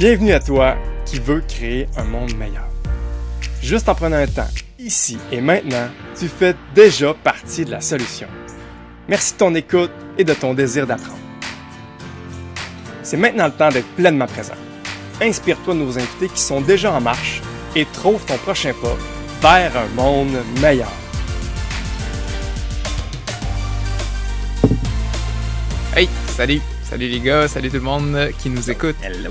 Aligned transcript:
Bienvenue 0.00 0.32
à 0.32 0.40
toi 0.40 0.76
qui 1.04 1.18
veux 1.18 1.42
créer 1.42 1.86
un 1.98 2.04
monde 2.04 2.34
meilleur. 2.34 2.66
Juste 3.60 3.86
en 3.86 3.94
prenant 3.94 4.16
un 4.16 4.26
temps, 4.26 4.48
ici 4.78 5.18
et 5.30 5.42
maintenant, 5.42 5.90
tu 6.18 6.26
fais 6.26 6.56
déjà 6.74 7.12
partie 7.12 7.66
de 7.66 7.70
la 7.70 7.82
solution. 7.82 8.26
Merci 9.08 9.34
de 9.34 9.38
ton 9.40 9.54
écoute 9.54 9.90
et 10.16 10.24
de 10.24 10.32
ton 10.32 10.54
désir 10.54 10.86
d'apprendre. 10.86 11.18
C'est 13.02 13.18
maintenant 13.18 13.44
le 13.44 13.52
temps 13.52 13.68
d'être 13.68 13.94
pleinement 13.94 14.26
présent. 14.26 14.54
Inspire-toi 15.20 15.74
de 15.74 15.80
nos 15.80 15.98
invités 15.98 16.28
qui 16.28 16.40
sont 16.40 16.62
déjà 16.62 16.92
en 16.92 17.00
marche 17.02 17.42
et 17.76 17.84
trouve 17.84 18.24
ton 18.24 18.38
prochain 18.38 18.72
pas 19.42 19.68
vers 19.68 19.76
un 19.76 19.88
monde 19.88 20.38
meilleur. 20.62 20.92
Hey, 25.94 26.08
salut! 26.28 26.62
Salut 26.84 27.06
les 27.06 27.20
gars, 27.20 27.46
salut 27.48 27.68
tout 27.68 27.76
le 27.76 27.82
monde 27.82 28.30
qui 28.38 28.48
nous 28.48 28.70
écoute. 28.70 28.96
Hello! 29.04 29.30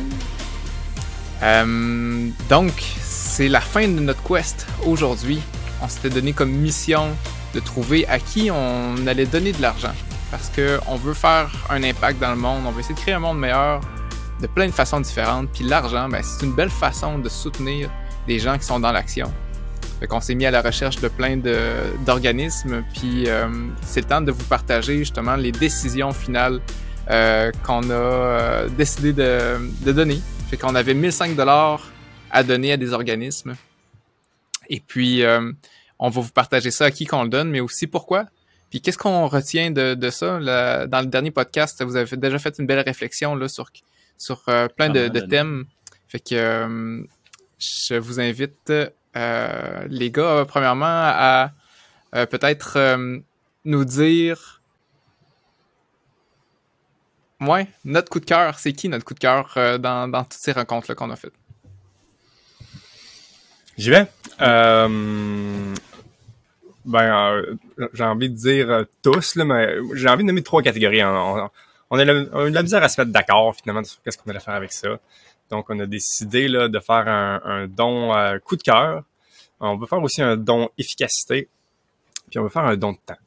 Euh, 1.44 2.30
donc, 2.50 2.72
c'est 3.02 3.48
la 3.48 3.62
fin 3.62 3.88
de 3.88 4.00
notre 4.00 4.22
quest 4.24 4.68
aujourd'hui. 4.86 5.42
On 5.82 5.88
s'était 5.88 6.10
donné 6.10 6.34
comme 6.34 6.52
mission 6.52 7.10
de 7.54 7.60
trouver 7.60 8.08
à 8.08 8.20
qui 8.20 8.50
on 8.52 9.08
allait 9.08 9.26
donner 9.26 9.52
de 9.52 9.62
l'argent. 9.62 9.94
Parce 10.32 10.50
qu'on 10.50 10.96
veut 10.96 11.14
faire 11.14 11.50
un 11.70 11.82
impact 11.84 12.20
dans 12.20 12.32
le 12.32 12.36
monde, 12.36 12.64
on 12.68 12.72
veut 12.72 12.82
essayer 12.82 12.96
de 12.96 13.00
créer 13.00 13.14
un 13.16 13.20
monde 13.20 13.40
meilleur 13.40 13.82
de 14.42 14.48
plein 14.48 14.68
de 14.68 14.72
façons 14.72 15.00
différentes. 15.00 15.50
Puis 15.52 15.64
l'argent, 15.64 16.08
ben, 16.10 16.22
c'est 16.24 16.46
une 16.46 16.54
belle 16.54 16.70
façon 16.70 17.18
de 17.18 17.30
soutenir 17.30 17.90
des 18.28 18.40
gens 18.40 18.58
qui 18.58 18.66
sont 18.66 18.80
dans 18.80 18.92
l'action. 18.92 19.32
Fait 20.00 20.08
qu'on 20.08 20.22
s'est 20.22 20.36
mis 20.36 20.46
à 20.46 20.52
la 20.52 20.62
recherche 20.62 20.98
de 20.98 21.10
plein 21.10 21.38
d'organismes, 22.06 22.84
puis 22.94 23.26
euh, 23.28 23.48
c'est 23.82 24.02
le 24.02 24.08
temps 24.08 24.22
de 24.22 24.32
vous 24.32 24.46
partager 24.46 24.98
justement 25.00 25.36
les 25.36 25.52
décisions 25.52 26.14
finales 26.14 26.62
euh, 27.10 27.52
qu'on 27.66 27.90
a 27.90 28.68
décidé 28.70 29.12
de, 29.12 29.92
donner. 29.92 30.22
Fait 30.50 30.58
qu'on 30.58 30.76
avait 30.76 30.94
1005 30.94 31.36
dollars 31.36 31.90
à 32.32 32.44
donner 32.44 32.72
à 32.72 32.78
des 32.78 32.94
organismes. 32.94 33.56
Et 34.70 34.80
puis, 34.80 35.24
euh, 35.24 35.52
on 36.00 36.10
va 36.10 36.22
vous 36.22 36.32
partager 36.32 36.72
ça 36.72 36.86
à 36.86 36.92
qui 36.92 37.06
qu'on 37.06 37.24
le 37.24 37.30
donne, 37.30 37.50
mais 37.50 37.60
aussi 37.60 37.88
pourquoi. 37.88 38.26
Puis 38.70 38.82
qu'est-ce 38.82 38.98
qu'on 38.98 39.28
retient 39.28 39.72
de, 39.72 39.94
de 39.96 40.10
ça? 40.10 40.40
Là, 40.40 40.88
dans 40.88 41.02
le 41.02 41.08
dernier 41.08 41.32
podcast, 41.32 41.84
vous 41.84 41.96
avez 41.96 42.18
déjà 42.18 42.40
fait 42.40 42.58
une 42.60 42.68
belle 42.68 42.80
réflexion 42.86 43.36
là, 43.36 43.48
sur, 43.48 43.72
sur 44.18 44.44
plein 44.76 44.90
de, 44.90 45.08
de, 45.08 45.20
thèmes. 45.20 45.66
Fait 46.08 46.20
que 46.20 47.06
je 47.60 47.96
vous 47.96 48.20
invite 48.20 48.72
euh, 49.16 49.86
les 49.90 50.12
gars, 50.12 50.46
premièrement, 50.48 50.86
à 50.86 51.52
euh, 52.16 52.26
peut-être 52.26 52.78
euh, 52.78 53.20
nous 53.66 53.86
dire. 53.86 54.59
Ouais, 57.42 57.68
notre 57.86 58.10
coup 58.10 58.20
de 58.20 58.26
cœur, 58.26 58.60
c'est 58.60 58.74
qui 58.74 58.90
notre 58.90 59.06
coup 59.06 59.14
de 59.14 59.20
cœur 59.20 59.54
dans, 59.80 60.10
dans, 60.10 60.24
toutes 60.24 60.34
ces 60.34 60.52
rencontres-là 60.52 60.96
qu'on 60.96 61.10
a 61.10 61.16
faites? 61.16 61.34
J'y 63.78 63.92
vais. 63.92 64.08
ben, 66.86 67.42
j'ai 67.94 68.04
envie 68.04 68.30
de 68.30 68.36
dire 68.36 68.86
tous, 69.02 69.36
là, 69.36 69.46
mais 69.46 69.78
j'ai 69.94 70.10
envie 70.10 70.24
de 70.24 70.28
nommer 70.28 70.44
trois 70.44 70.62
catégories. 70.62 71.02
On, 71.04 71.36
a, 71.92 72.04
la, 72.06 72.14
on, 72.34 72.46
a, 72.46 72.50
la, 72.50 72.62
misère 72.62 72.84
à 72.84 72.90
se 72.90 73.00
mettre 73.00 73.14
d'accord 73.14 73.56
finalement 73.56 73.84
sur 73.86 74.02
qu'est-ce 74.02 74.18
qu'on 74.18 74.30
allait 74.30 74.42
faire 74.42 74.56
avec 74.56 74.74
ça. 74.74 75.00
Donc, 75.50 75.66
on 75.70 75.80
a 75.80 75.86
décidé 75.86 76.48
là, 76.48 76.68
de 76.68 76.80
faire 76.80 77.08
un, 77.08 77.42
un 77.44 77.68
don 77.68 78.14
euh, 78.14 78.38
coup 78.40 78.56
de 78.56 78.62
cœur. 78.62 79.04
On 79.60 79.78
veut 79.78 79.88
faire 79.88 80.02
aussi 80.02 80.22
un 80.22 80.38
don 80.38 80.70
efficacité. 80.78 81.50
Puis 82.30 82.40
on 82.40 82.44
veut 82.44 82.50
faire 82.50 82.66
un 82.66 82.78
don 82.78 82.92
de 82.92 82.98
temps. 83.06 83.18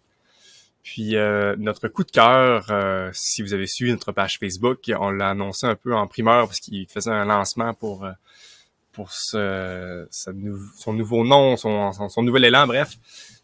Puis 0.83 1.17
euh, 1.17 1.55
notre 1.59 1.89
coup 1.89 2.03
de 2.03 2.11
cœur, 2.11 2.67
euh, 2.71 3.11
si 3.13 3.43
vous 3.43 3.55
avez 3.55 3.67
suivi 3.67 3.93
notre 3.93 4.11
page 4.13 4.39
Facebook, 4.39 4.91
on 4.99 5.11
l'a 5.11 5.31
annoncé 5.31 5.67
un 5.67 5.77
peu 5.77 5.95
en 5.95 6.09
primeur 6.09 6.47
parce 6.47 6.59
qu'il 6.59 6.89
faisait 6.89 7.11
un 7.11 7.25
lancement 7.25 7.73
pour 7.73 8.05
euh, 8.05 8.13
pour 8.93 9.11
ce, 9.11 10.07
son 10.11 10.93
nouveau 10.93 11.25
nom, 11.25 11.57
son, 11.57 11.93
son, 11.93 12.23
nouvel 12.23 12.45
élan, 12.45 12.67
bref. 12.67 12.99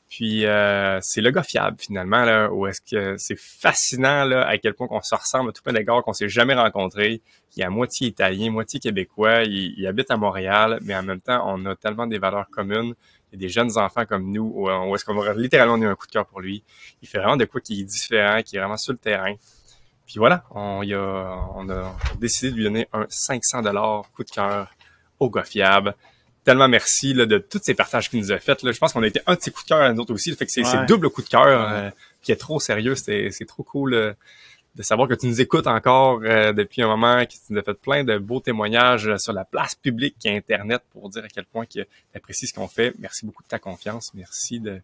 Puis 0.08 0.46
euh, 0.46 0.98
c'est 1.02 1.20
le 1.20 1.30
gars 1.30 1.42
fiable 1.42 1.76
finalement 1.78 2.24
là, 2.24 2.50
où 2.50 2.66
est-ce 2.66 2.80
que 2.80 3.16
c'est 3.18 3.38
fascinant 3.38 4.24
là 4.24 4.46
à 4.46 4.56
quel 4.56 4.74
point 4.74 4.88
qu'on 4.88 5.02
se 5.02 5.14
ressemble 5.14 5.50
à 5.50 5.52
tout 5.52 5.62
plein 5.62 5.74
d'égards 5.74 6.02
qu'on 6.02 6.14
s'est 6.14 6.30
jamais 6.30 6.54
rencontrés. 6.54 7.20
Il 7.56 7.62
est 7.62 7.64
à 7.64 7.70
moitié 7.70 8.08
italien, 8.08 8.50
moitié 8.50 8.80
québécois. 8.80 9.42
Il, 9.44 9.86
habite 9.86 10.10
à 10.10 10.16
Montréal, 10.16 10.78
mais 10.82 10.94
en 10.94 11.02
même 11.02 11.20
temps 11.20 11.42
on 11.46 11.64
a 11.66 11.76
tellement 11.76 12.06
des 12.06 12.18
valeurs 12.18 12.48
communes. 12.50 12.94
Il 13.32 13.40
y 13.40 13.44
a 13.44 13.46
des 13.46 13.48
jeunes 13.48 13.76
enfants 13.76 14.06
comme 14.06 14.30
nous 14.30 14.52
où, 14.54 14.94
est-ce 14.94 15.04
qu'on 15.04 15.14
va 15.14 15.34
littéralement 15.34 15.76
eu 15.76 15.86
un 15.86 15.94
coup 15.94 16.06
de 16.06 16.12
cœur 16.12 16.26
pour 16.26 16.40
lui. 16.40 16.62
Il 17.02 17.08
fait 17.08 17.18
vraiment 17.18 17.36
de 17.36 17.44
quoi 17.44 17.60
qui 17.60 17.80
est 17.80 17.84
différent, 17.84 18.42
qui 18.42 18.56
est 18.56 18.58
vraiment 18.58 18.76
sur 18.76 18.92
le 18.92 18.98
terrain. 18.98 19.34
Puis 20.06 20.14
voilà, 20.16 20.44
on, 20.50 20.82
y 20.82 20.94
a, 20.94 21.48
on 21.54 21.68
a 21.68 21.94
décidé 22.18 22.50
de 22.50 22.56
lui 22.56 22.64
donner 22.64 22.88
un 22.92 23.04
500 23.08 23.62
dollars 23.62 24.10
coup 24.14 24.24
de 24.24 24.30
cœur 24.30 24.70
au 25.20 25.28
gars 25.28 25.44
fiable 25.44 25.94
tellement 26.48 26.68
merci 26.68 27.12
là, 27.12 27.26
de 27.26 27.36
tous 27.36 27.60
ces 27.62 27.74
partages 27.74 28.08
qu'il 28.08 28.20
nous 28.20 28.32
a 28.32 28.38
fait. 28.38 28.62
Là. 28.62 28.72
Je 28.72 28.78
pense 28.78 28.94
qu'on 28.94 29.02
a 29.02 29.06
été 29.06 29.20
un 29.26 29.34
de 29.34 29.40
ses 29.42 29.50
coups 29.50 29.66
de 29.66 29.68
cœur 29.68 29.82
à 29.82 29.92
nous 29.92 30.00
autres 30.00 30.14
aussi. 30.14 30.34
Fait 30.34 30.46
que 30.46 30.50
c'est 30.50 30.86
double 30.86 31.10
coup 31.10 31.20
de 31.20 31.28
cœur 31.28 31.44
euh, 31.46 31.90
qui 32.22 32.32
est 32.32 32.36
trop 32.36 32.58
sérieux. 32.58 32.94
C'est 32.94 33.46
trop 33.46 33.62
cool 33.62 33.92
euh, 33.92 34.14
de 34.78 34.82
savoir 34.84 35.08
que 35.08 35.14
tu 35.14 35.26
nous 35.26 35.40
écoutes 35.40 35.66
encore 35.66 36.20
euh, 36.22 36.52
depuis 36.52 36.82
un 36.82 36.86
moment, 36.86 37.24
que 37.24 37.32
tu 37.32 37.38
nous 37.50 37.58
as 37.58 37.62
fait 37.62 37.74
plein 37.74 38.04
de 38.04 38.16
beaux 38.16 38.38
témoignages 38.38 39.16
sur 39.16 39.32
la 39.32 39.44
place 39.44 39.74
publique 39.74 40.14
qui 40.20 40.28
est 40.28 40.36
Internet 40.36 40.82
pour 40.92 41.10
dire 41.10 41.24
à 41.24 41.28
quel 41.28 41.44
point 41.44 41.66
tu 41.66 41.84
apprécies 42.14 42.46
ce 42.46 42.54
qu'on 42.54 42.68
fait. 42.68 42.94
Merci 43.00 43.26
beaucoup 43.26 43.42
de 43.42 43.48
ta 43.48 43.58
confiance. 43.58 44.12
Merci 44.14 44.60
de, 44.60 44.80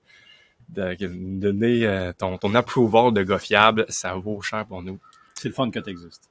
de, 0.71 0.97
donner 1.39 2.11
ton, 2.19 2.39
ton 2.39 2.55
approval 2.57 3.13
de 3.13 3.23
gars 3.23 3.39
fiable. 3.39 3.87
Ça 3.89 4.15
vaut 4.15 4.43
cher 4.43 4.67
pour 4.67 4.83
nous. 4.83 4.99
C'est 5.35 5.49
le 5.49 5.55
fun 5.55 5.71
que 5.71 5.79
tu 5.79 5.91
existes. 5.91 6.29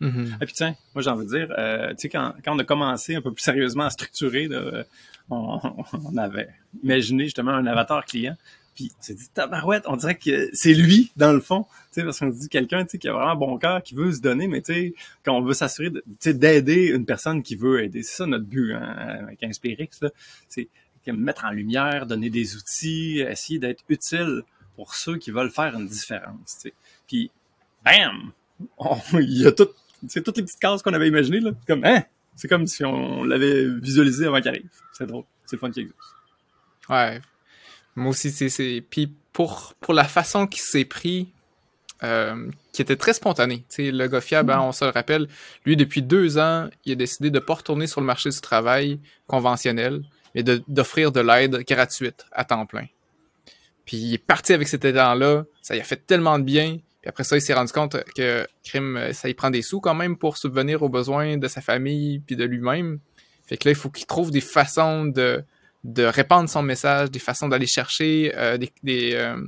Mm-hmm. 0.00 0.42
Et 0.42 0.46
puis 0.46 0.54
tiens, 0.54 0.74
moi 0.94 1.02
j'ai 1.02 1.10
envie 1.10 1.26
de 1.26 1.30
dire, 1.30 1.54
euh, 1.58 1.90
tu 1.90 1.94
sais, 2.00 2.08
quand, 2.08 2.34
quand 2.44 2.54
on 2.54 2.58
a 2.58 2.64
commencé 2.64 3.14
un 3.14 3.22
peu 3.22 3.32
plus 3.32 3.42
sérieusement 3.42 3.84
à 3.84 3.90
structurer, 3.90 4.46
là, 4.48 4.84
on, 5.30 5.60
on, 5.92 6.16
avait 6.16 6.48
imaginé 6.82 7.24
justement 7.24 7.52
un 7.52 7.66
avatar 7.66 8.04
client. 8.04 8.36
Puis 8.76 8.92
on 8.96 9.02
s'est 9.02 9.14
dit, 9.14 9.28
tabarouette, 9.34 9.84
on 9.86 9.96
dirait 9.96 10.16
que 10.16 10.48
c'est 10.52 10.74
lui, 10.74 11.10
dans 11.16 11.32
le 11.32 11.40
fond. 11.40 11.64
Tu 11.92 12.00
sais, 12.00 12.04
parce 12.04 12.20
qu'on 12.20 12.30
se 12.30 12.38
dit 12.38 12.48
quelqu'un 12.48 12.84
tu 12.84 12.90
sais, 12.90 12.98
qui 12.98 13.08
a 13.08 13.12
vraiment 13.12 13.34
bon 13.34 13.58
cœur, 13.58 13.82
qui 13.82 13.94
veut 13.94 14.12
se 14.12 14.20
donner, 14.20 14.46
mais 14.46 14.62
tu 14.62 14.72
sais, 14.72 14.94
quand 15.24 15.36
on 15.36 15.42
veut 15.42 15.54
s'assurer 15.54 15.90
d'aider 16.24 16.88
une 16.94 17.06
personne 17.06 17.42
qui 17.42 17.56
veut 17.56 17.82
aider, 17.82 18.04
c'est 18.04 18.18
ça 18.18 18.26
notre 18.26 18.44
but 18.44 18.74
hein, 18.74 19.24
avec 19.26 19.42
Inspirix, 19.42 19.90
c'est 20.48 20.68
mettre 21.12 21.44
en 21.44 21.50
lumière, 21.50 22.06
donner 22.06 22.30
des 22.30 22.56
outils, 22.56 23.20
essayer 23.20 23.58
d'être 23.58 23.84
utile 23.88 24.42
pour 24.74 24.94
ceux 24.94 25.16
qui 25.18 25.30
veulent 25.30 25.50
faire 25.50 25.74
une 25.74 25.86
différence. 25.86 26.58
Tu 26.60 26.68
sais. 26.68 26.74
Puis, 27.06 27.30
bam! 27.84 28.32
il 29.12 29.42
y 29.42 29.46
a 29.46 29.52
tout 29.52 29.68
c'est 30.08 30.22
toutes 30.22 30.36
les 30.36 30.42
petites 30.42 30.60
cases 30.60 30.82
qu'on 30.82 30.92
avait 30.92 31.08
imaginées, 31.08 31.40
là. 31.40 31.52
Comme, 31.66 31.84
hein? 31.84 32.04
C'est 32.34 32.48
comme 32.48 32.66
si 32.66 32.84
on 32.84 33.24
l'avait 33.24 33.66
visualisé 33.80 34.26
avant 34.26 34.40
qu'il 34.40 34.48
arrive. 34.48 34.68
C'est 34.92 35.06
drôle. 35.06 35.24
C'est 35.46 35.56
le 35.56 35.60
fun 35.60 35.70
qui 35.70 35.80
existe. 35.80 35.98
Ouais. 36.88 37.20
Moi 37.96 38.10
aussi, 38.10 38.30
c'est, 38.30 38.84
puis 38.88 39.12
pour, 39.32 39.74
pour 39.80 39.94
la 39.94 40.04
façon 40.04 40.46
qu'il 40.46 40.62
s'est 40.62 40.84
pris, 40.84 41.32
euh, 42.02 42.50
qui 42.72 42.82
était 42.82 42.96
très 42.96 43.14
spontané. 43.14 43.64
sais, 43.68 43.90
le 43.90 44.06
gars 44.06 44.20
fiable, 44.20 44.52
hein, 44.52 44.60
on 44.60 44.72
se 44.72 44.84
le 44.84 44.90
rappelle, 44.90 45.28
lui, 45.64 45.76
depuis 45.76 46.02
deux 46.02 46.38
ans, 46.38 46.68
il 46.84 46.92
a 46.92 46.94
décidé 46.94 47.30
de 47.30 47.38
pas 47.38 47.54
retourner 47.54 47.86
sur 47.86 48.00
le 48.00 48.06
marché 48.06 48.28
du 48.28 48.40
travail 48.40 49.00
conventionnel, 49.26 50.02
mais 50.34 50.42
d'offrir 50.42 51.10
de, 51.10 51.20
l'aide 51.20 51.64
gratuite 51.66 52.26
à 52.32 52.44
temps 52.44 52.66
plein. 52.66 52.86
Puis 53.86 53.96
il 53.96 54.14
est 54.14 54.18
parti 54.18 54.52
avec 54.52 54.68
cet 54.68 54.84
élan-là, 54.84 55.44
ça 55.62 55.72
lui 55.74 55.80
a 55.80 55.84
fait 55.84 56.06
tellement 56.06 56.38
de 56.38 56.44
bien, 56.44 56.78
après 57.06 57.24
ça, 57.24 57.36
il 57.36 57.40
s'est 57.40 57.54
rendu 57.54 57.72
compte 57.72 57.96
que 58.16 58.46
crime, 58.64 59.12
ça 59.12 59.28
y 59.28 59.34
prend 59.34 59.50
des 59.50 59.62
sous 59.62 59.80
quand 59.80 59.94
même 59.94 60.16
pour 60.16 60.36
subvenir 60.36 60.82
aux 60.82 60.88
besoins 60.88 61.36
de 61.36 61.48
sa 61.48 61.60
famille 61.60 62.18
puis 62.18 62.36
de 62.36 62.44
lui-même. 62.44 62.98
Fait 63.46 63.56
que 63.56 63.68
là, 63.68 63.72
il 63.72 63.76
faut 63.76 63.90
qu'il 63.90 64.06
trouve 64.06 64.32
des 64.32 64.40
façons 64.40 65.04
de, 65.04 65.44
de 65.86 66.02
répandre 66.02 66.48
son 66.48 66.62
message, 66.62 67.12
des 67.12 67.20
façons 67.20 67.48
d'aller 67.48 67.68
chercher 67.68 68.32
euh, 68.34 68.58
des, 68.82 69.14
euh, 69.14 69.40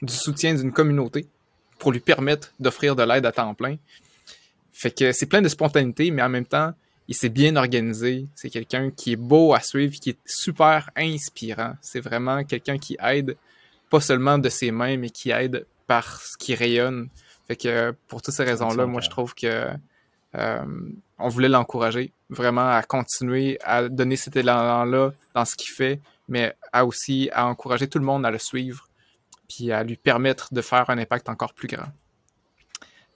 du 0.00 0.12
soutien 0.12 0.54
d'une 0.54 0.72
communauté 0.72 1.26
pour 1.78 1.92
lui 1.92 2.00
permettre 2.00 2.50
d'offrir 2.58 2.96
de 2.96 3.02
l'aide 3.02 3.26
à 3.26 3.32
temps 3.32 3.52
plein. 3.54 3.76
Fait 4.72 4.90
que 4.90 5.12
c'est 5.12 5.26
plein 5.26 5.42
de 5.42 5.48
spontanéité, 5.48 6.10
mais 6.10 6.22
en 6.22 6.30
même 6.30 6.46
temps, 6.46 6.72
il 7.08 7.14
s'est 7.14 7.28
bien 7.28 7.56
organisé. 7.56 8.26
C'est 8.34 8.48
quelqu'un 8.48 8.90
qui 8.90 9.12
est 9.12 9.16
beau 9.16 9.52
à 9.52 9.60
suivre, 9.60 9.94
qui 10.00 10.10
est 10.10 10.18
super 10.24 10.88
inspirant. 10.96 11.74
C'est 11.82 12.00
vraiment 12.00 12.42
quelqu'un 12.42 12.78
qui 12.78 12.96
aide 13.02 13.36
pas 13.90 14.00
seulement 14.00 14.38
de 14.38 14.48
ses 14.48 14.70
mains, 14.70 14.96
mais 14.96 15.10
qui 15.10 15.30
aide 15.30 15.66
ce 16.00 16.38
qui 16.38 16.54
rayonne. 16.54 17.08
Fait 17.46 17.56
que 17.56 17.94
pour 18.08 18.22
toutes 18.22 18.32
ces 18.32 18.44
raisons-là, 18.44 18.86
moi 18.86 19.02
je 19.02 19.10
trouve 19.10 19.34
que 19.34 19.68
euh, 20.36 20.64
on 21.18 21.28
voulait 21.28 21.50
l'encourager 21.50 22.12
vraiment 22.32 22.68
à 22.68 22.82
continuer 22.82 23.58
à 23.62 23.88
donner 23.88 24.16
cet 24.16 24.36
élan-là 24.36 25.12
dans 25.34 25.44
ce 25.44 25.56
qu'il 25.56 25.70
fait, 25.70 26.00
mais 26.28 26.54
à 26.72 26.84
aussi 26.84 27.30
à 27.32 27.46
encourager 27.46 27.88
tout 27.88 27.98
le 27.98 28.04
monde 28.04 28.24
à 28.26 28.30
le 28.30 28.38
suivre, 28.38 28.88
puis 29.48 29.70
à 29.72 29.84
lui 29.84 29.96
permettre 29.96 30.52
de 30.52 30.62
faire 30.62 30.88
un 30.90 30.98
impact 30.98 31.28
encore 31.28 31.54
plus 31.54 31.68
grand. 31.68 31.88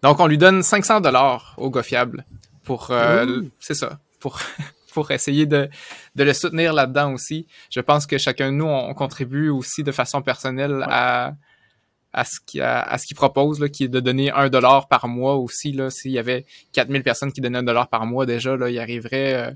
Donc 0.02 0.20
on 0.20 0.26
lui 0.26 0.38
donne 0.38 0.62
500 0.62 1.00
dollars 1.00 1.54
au 1.56 1.70
gars 1.70 1.82
fiable 1.82 2.24
pour, 2.62 2.90
euh, 2.90 3.42
c'est 3.58 3.74
ça, 3.74 3.98
pour 4.20 4.38
pour 4.96 5.10
essayer 5.10 5.44
de, 5.44 5.68
de 6.14 6.24
le 6.24 6.32
soutenir 6.32 6.72
là-dedans 6.72 7.12
aussi. 7.12 7.46
Je 7.70 7.80
pense 7.80 8.06
que 8.06 8.16
chacun 8.16 8.50
de 8.50 8.56
nous 8.56 8.64
on, 8.64 8.94
contribue 8.94 9.50
aussi 9.50 9.82
de 9.82 9.92
façon 9.92 10.22
personnelle 10.22 10.86
à 10.88 11.34
à 12.12 12.24
ce 12.24 12.40
qu'il 12.44 12.62
à 12.62 12.96
ce 12.98 13.06
qu'il 13.06 13.16
propose 13.16 13.60
là, 13.60 13.68
qui 13.68 13.84
est 13.84 13.88
de 13.88 14.00
donner 14.00 14.30
un 14.30 14.48
dollar 14.48 14.88
par 14.88 15.08
mois 15.08 15.36
aussi 15.36 15.72
là. 15.72 15.90
S'il 15.90 16.12
y 16.12 16.18
avait 16.18 16.46
4000 16.72 17.02
personnes 17.02 17.32
qui 17.32 17.40
donnaient 17.40 17.58
un 17.58 17.62
dollar 17.62 17.88
par 17.88 18.06
mois 18.06 18.26
déjà 18.26 18.56
là, 18.56 18.70
il 18.70 18.78
arriverait 18.78 19.34
euh, 19.34 19.50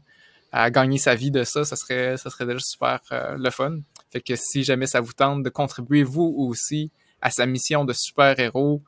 à 0.52 0.70
gagner 0.70 0.98
sa 0.98 1.14
vie 1.14 1.30
de 1.30 1.44
ça. 1.44 1.64
Ça 1.64 1.76
serait 1.76 2.16
ça 2.16 2.30
serait 2.30 2.46
déjà 2.46 2.60
super 2.60 3.00
euh, 3.12 3.36
le 3.38 3.50
fun. 3.50 3.78
Fait 4.10 4.20
que 4.20 4.34
si 4.36 4.64
jamais 4.64 4.86
ça 4.86 5.00
vous 5.00 5.12
tente 5.12 5.42
de 5.42 5.48
contribuer 5.48 6.02
vous 6.02 6.34
aussi 6.36 6.90
à 7.22 7.30
sa 7.30 7.46
mission 7.46 7.84
de 7.84 7.92
super 7.92 8.38
héros, 8.38 8.82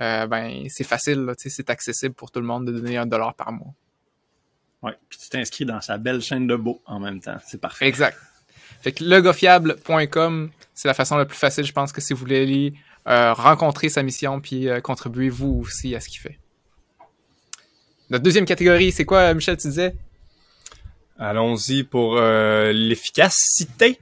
euh, 0.00 0.26
ben 0.26 0.66
c'est 0.68 0.84
facile, 0.84 1.30
c'est 1.36 1.68
accessible 1.68 2.14
pour 2.14 2.30
tout 2.30 2.40
le 2.40 2.46
monde 2.46 2.66
de 2.66 2.72
donner 2.72 2.96
un 2.96 3.06
dollar 3.06 3.34
par 3.34 3.52
mois. 3.52 3.74
Ouais, 4.82 4.96
puis 5.10 5.18
tu 5.18 5.28
t'inscris 5.28 5.66
dans 5.66 5.82
sa 5.82 5.98
belle 5.98 6.22
chaîne 6.22 6.46
de 6.46 6.56
beau 6.56 6.80
en 6.86 7.00
même 7.00 7.20
temps, 7.20 7.36
c'est 7.46 7.60
parfait. 7.60 7.86
Exact. 7.86 8.16
Fait 8.80 8.92
que 8.92 9.04
legofiable.com, 9.04 10.50
c'est 10.72 10.88
la 10.88 10.94
façon 10.94 11.18
la 11.18 11.26
plus 11.26 11.36
facile, 11.36 11.64
je 11.64 11.72
pense, 11.72 11.92
que 11.92 12.00
si 12.00 12.14
vous 12.14 12.20
voulez 12.20 12.42
aller 12.42 12.72
rencontrer 13.06 13.88
sa 13.88 14.02
mission 14.02 14.40
puis 14.40 14.68
euh, 14.68 14.80
contribuer 14.80 15.28
vous 15.28 15.62
aussi 15.64 15.94
à 15.94 16.00
ce 16.00 16.08
qu'il 16.08 16.20
fait. 16.20 16.38
Notre 18.10 18.24
deuxième 18.24 18.44
catégorie, 18.44 18.92
c'est 18.92 19.04
quoi, 19.04 19.32
Michel, 19.34 19.56
tu 19.56 19.68
disais? 19.68 19.94
Allons-y 21.18 21.84
pour 21.84 22.16
euh, 22.16 22.72
l'efficacité. 22.72 23.98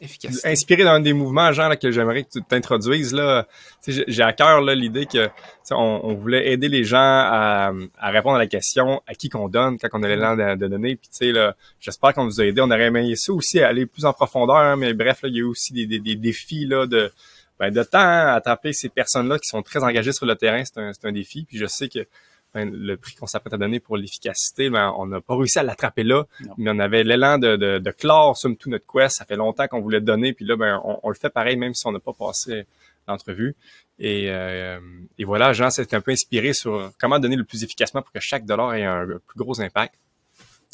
Efficacité. 0.00 0.48
Inspiré 0.48 0.84
d'un 0.84 1.00
des 1.00 1.12
mouvements, 1.12 1.52
genre, 1.52 1.68
là, 1.68 1.76
que 1.76 1.90
j'aimerais 1.90 2.22
que 2.22 2.30
tu 2.30 2.42
t'introduises, 2.42 3.12
là. 3.12 3.46
J'ai 3.86 4.22
à 4.22 4.32
cœur 4.32 4.62
l'idée 4.62 5.04
que 5.04 5.28
on, 5.72 6.00
on, 6.04 6.14
voulait 6.14 6.52
aider 6.52 6.68
les 6.68 6.84
gens 6.84 6.98
à, 6.98 7.72
à, 7.98 8.10
répondre 8.10 8.36
à 8.36 8.38
la 8.38 8.46
question 8.46 9.02
à 9.06 9.14
qui 9.14 9.28
qu'on 9.28 9.48
donne 9.48 9.78
quand 9.78 9.88
on 9.92 10.02
a 10.02 10.08
l'élan 10.08 10.36
de, 10.36 10.56
de, 10.56 10.68
donner. 10.68 10.96
Puis 10.96 11.08
tu 11.08 11.16
sais 11.26 11.32
là, 11.32 11.54
j'espère 11.80 12.14
qu'on 12.14 12.24
vous 12.24 12.40
a 12.40 12.44
aidé. 12.44 12.60
On 12.60 12.70
aurait 12.70 12.86
aimé 12.86 13.14
ça 13.16 13.32
aussi 13.32 13.60
à 13.60 13.68
aller 13.68 13.84
plus 13.84 14.04
en 14.04 14.12
profondeur, 14.12 14.56
hein, 14.56 14.76
mais 14.76 14.94
bref, 14.94 15.22
là, 15.22 15.28
il 15.28 15.36
y 15.36 15.42
a 15.42 15.46
aussi 15.46 15.72
des, 15.72 15.86
des, 15.86 15.98
des 15.98 16.14
défis 16.14 16.66
là 16.66 16.86
de 16.86 17.12
ben, 17.60 17.70
de 17.70 17.82
temps 17.82 17.98
à 18.00 18.40
taper 18.42 18.72
ces 18.72 18.88
personnes-là 18.88 19.38
qui 19.38 19.46
sont 19.46 19.62
très 19.62 19.84
engagées 19.84 20.12
sur 20.12 20.24
le 20.24 20.34
terrain, 20.34 20.64
c'est 20.64 20.78
un, 20.78 20.92
un, 21.04 21.12
défi. 21.12 21.44
Puis 21.44 21.58
je 21.58 21.66
sais 21.66 21.90
que 21.90 22.06
ben, 22.54 22.72
le 22.72 22.96
prix 22.96 23.14
qu'on 23.14 23.26
s'apprête 23.26 23.52
à 23.52 23.58
donner 23.58 23.80
pour 23.80 23.98
l'efficacité, 23.98 24.70
ben, 24.70 24.94
on 24.96 25.06
n'a 25.06 25.20
pas 25.20 25.36
réussi 25.36 25.58
à 25.58 25.62
l'attraper 25.62 26.02
là, 26.02 26.24
non. 26.40 26.54
mais 26.56 26.70
on 26.70 26.78
avait 26.78 27.04
l'élan 27.04 27.36
de, 27.36 27.56
de, 27.56 27.78
de 27.78 27.90
clore, 27.90 28.38
somme 28.38 28.56
tout, 28.56 28.70
notre 28.70 28.86
quest. 28.86 29.18
Ça 29.18 29.26
fait 29.26 29.36
longtemps 29.36 29.68
qu'on 29.68 29.82
voulait 29.82 30.00
donner, 30.00 30.32
puis 30.32 30.46
là, 30.46 30.56
ben, 30.56 30.80
on, 30.84 31.00
on, 31.02 31.10
le 31.10 31.14
fait 31.14 31.28
pareil, 31.28 31.58
même 31.58 31.74
si 31.74 31.86
on 31.86 31.92
n'a 31.92 32.00
pas 32.00 32.14
passé 32.14 32.66
l'entrevue. 33.06 33.54
Et, 33.98 34.30
euh, 34.30 34.80
et 35.18 35.24
voilà, 35.24 35.52
Jean 35.52 35.68
s'est 35.68 35.94
un 35.94 36.00
peu 36.00 36.12
inspiré 36.12 36.54
sur 36.54 36.90
comment 36.98 37.18
donner 37.18 37.36
le 37.36 37.44
plus 37.44 37.62
efficacement 37.62 38.00
pour 38.00 38.10
que 38.10 38.20
chaque 38.20 38.46
dollar 38.46 38.72
ait 38.72 38.84
un, 38.84 39.02
un 39.02 39.18
plus 39.26 39.36
gros 39.36 39.60
impact. 39.60 39.94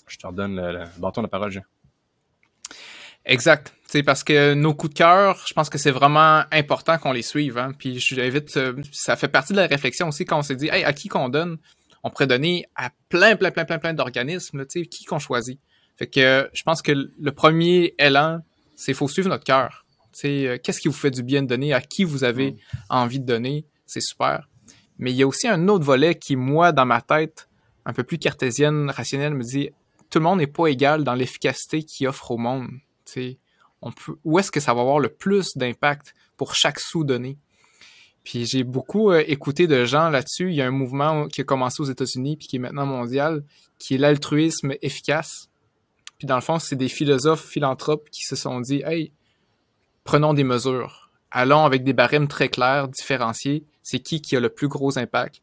Je 0.07 0.19
te 0.19 0.27
redonne 0.27 0.55
le, 0.55 0.71
le 0.71 0.85
bâton 0.99 1.21
de 1.21 1.27
parole, 1.27 1.51
Jean. 1.51 1.63
Exact. 3.27 3.75
C'est 3.89 4.03
parce 4.03 4.25
que 4.25 4.55
nos 4.55 4.73
coups 4.73 4.95
de 4.95 4.99
cœur, 4.99 5.45
je 5.47 5.53
pense 5.53 5.69
que 5.69 5.79
c'est 5.79 5.91
vraiment 5.91 6.45
important 6.53 6.97
qu'on 6.99 7.13
les 7.13 7.23
suive. 7.23 7.59
Hein? 7.59 7.73
Puis 7.77 7.99
je 7.99 8.15
l'invite, 8.15 8.57
euh, 8.57 8.75
ça 8.93 9.17
fait 9.17 9.29
partie 9.29 9.53
de 9.53 9.59
la 9.59 9.67
réflexion 9.67 10.09
aussi 10.09 10.25
quand 10.25 10.39
on 10.39 10.43
s'est 10.43 10.57
dit, 10.57 10.69
hey, 10.69 10.85
à 10.85 10.93
qui 10.93 11.09
qu'on 11.09 11.29
donne, 11.29 11.59
on 12.05 12.11
pourrait 12.11 12.29
donner 12.29 12.67
à 12.77 12.91
plein, 13.09 13.37
plein, 13.37 13.51
plein, 13.51 13.65
plein, 13.65 13.79
plein 13.79 13.95
d'organismes. 13.95 14.65
Tu 14.67 14.81
sais, 14.81 14.87
qui 14.87 15.05
qu'on 15.05 15.19
choisit. 15.19 15.61
Fait 15.97 16.07
que 16.07 16.49
je 16.53 16.63
pense 16.63 16.83
que 16.83 16.93
le 16.93 17.33
premier 17.33 17.95
élan, 17.99 18.41
c'est 18.77 18.95
faut 18.95 19.09
suivre 19.09 19.29
notre 19.29 19.45
cœur. 19.45 19.85
Tu 20.13 20.21
sais, 20.21 20.47
euh, 20.47 20.59
qu'est-ce 20.63 20.81
qui 20.81 20.89
vous 20.89 20.95
fait 20.95 21.11
du 21.11 21.23
bien 21.23 21.43
de 21.43 21.49
donner, 21.49 21.73
à 21.73 21.81
qui 21.81 22.05
vous 22.05 22.23
avez 22.23 22.53
mm. 22.53 22.57
envie 22.91 23.21
de 23.21 23.27
donner, 23.27 23.67
c'est 23.87 24.01
super. 24.01 24.49
Mais 24.99 25.11
il 25.11 25.17
y 25.17 25.23
a 25.23 25.27
aussi 25.27 25.49
un 25.49 25.69
autre 25.69 25.85
volet 25.85 26.15
qui, 26.15 26.37
moi, 26.37 26.73
dans 26.73 26.87
ma 26.87 27.01
tête, 27.01 27.49
un 27.85 27.93
peu 27.93 28.05
plus 28.05 28.19
cartésienne, 28.19 28.91
rationnelle, 28.91 29.35
me 29.35 29.43
dit, 29.43 29.71
tout 30.11 30.19
le 30.19 30.25
monde 30.25 30.39
n'est 30.39 30.47
pas 30.47 30.69
égal 30.69 31.05
dans 31.05 31.15
l'efficacité 31.15 31.83
qu'il 31.83 32.07
offre 32.09 32.31
au 32.31 32.39
monde 32.39 32.69
on 33.83 33.93
où 34.25 34.39
est-ce 34.39 34.51
que 34.51 34.61
ça 34.61 34.75
va 34.75 34.81
avoir 34.81 34.99
le 34.99 35.09
plus 35.09 35.57
d'impact 35.57 36.15
pour 36.37 36.55
chaque 36.55 36.81
sous 36.81 37.05
donné? 37.05 37.39
Puis 38.25 38.45
j'ai 38.45 38.65
beaucoup 38.65 39.13
euh, 39.13 39.23
écouté 39.29 39.69
de 39.69 39.85
gens 39.85 40.11
là-dessus. 40.11 40.51
Il 40.51 40.57
y 40.57 40.61
a 40.61 40.67
un 40.67 40.73
mouvement 40.73 41.29
qui 41.29 41.43
a 41.43 41.45
commencé 41.45 41.81
aux 41.81 41.87
États-Unis 41.87 42.37
puis 42.37 42.49
qui 42.49 42.57
est 42.57 42.59
maintenant 42.59 42.87
mondial, 42.87 43.45
qui 43.79 43.95
est 43.95 43.99
l'altruisme 43.99 44.75
efficace. 44.83 45.49
Puis 46.19 46.27
dans 46.27 46.35
le 46.35 46.41
fond, 46.41 46.59
c'est 46.59 46.77
des 46.77 46.89
philosophes, 46.89 47.45
philanthropes 47.45 48.11
qui 48.11 48.23
se 48.25 48.35
sont 48.35 48.61
dit, 48.61 48.83
hey, 48.85 49.13
prenons 50.03 50.35
des 50.35 50.43
mesures. 50.43 51.11
Allons 51.31 51.65
avec 51.65 51.85
des 51.85 51.93
barèmes 51.93 52.27
très 52.27 52.49
clairs, 52.49 52.89
différenciés. 52.89 53.65
C'est 53.83 54.01
qui 54.01 54.21
qui 54.21 54.37
a 54.37 54.41
le 54.41 54.49
plus 54.49 54.67
gros 54.69 54.99
impact, 54.99 55.43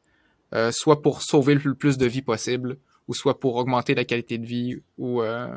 euh, 0.53 0.71
soit 0.73 1.01
pour 1.01 1.21
sauver 1.21 1.55
le 1.55 1.75
plus 1.75 1.97
de 1.97 2.05
vies 2.05 2.21
possible, 2.21 2.77
ou 3.07 3.13
soit 3.13 3.39
pour 3.39 3.55
augmenter 3.55 3.95
la 3.95 4.05
qualité 4.05 4.37
de 4.37 4.45
vie, 4.45 4.77
ou 4.97 5.21
euh, 5.21 5.47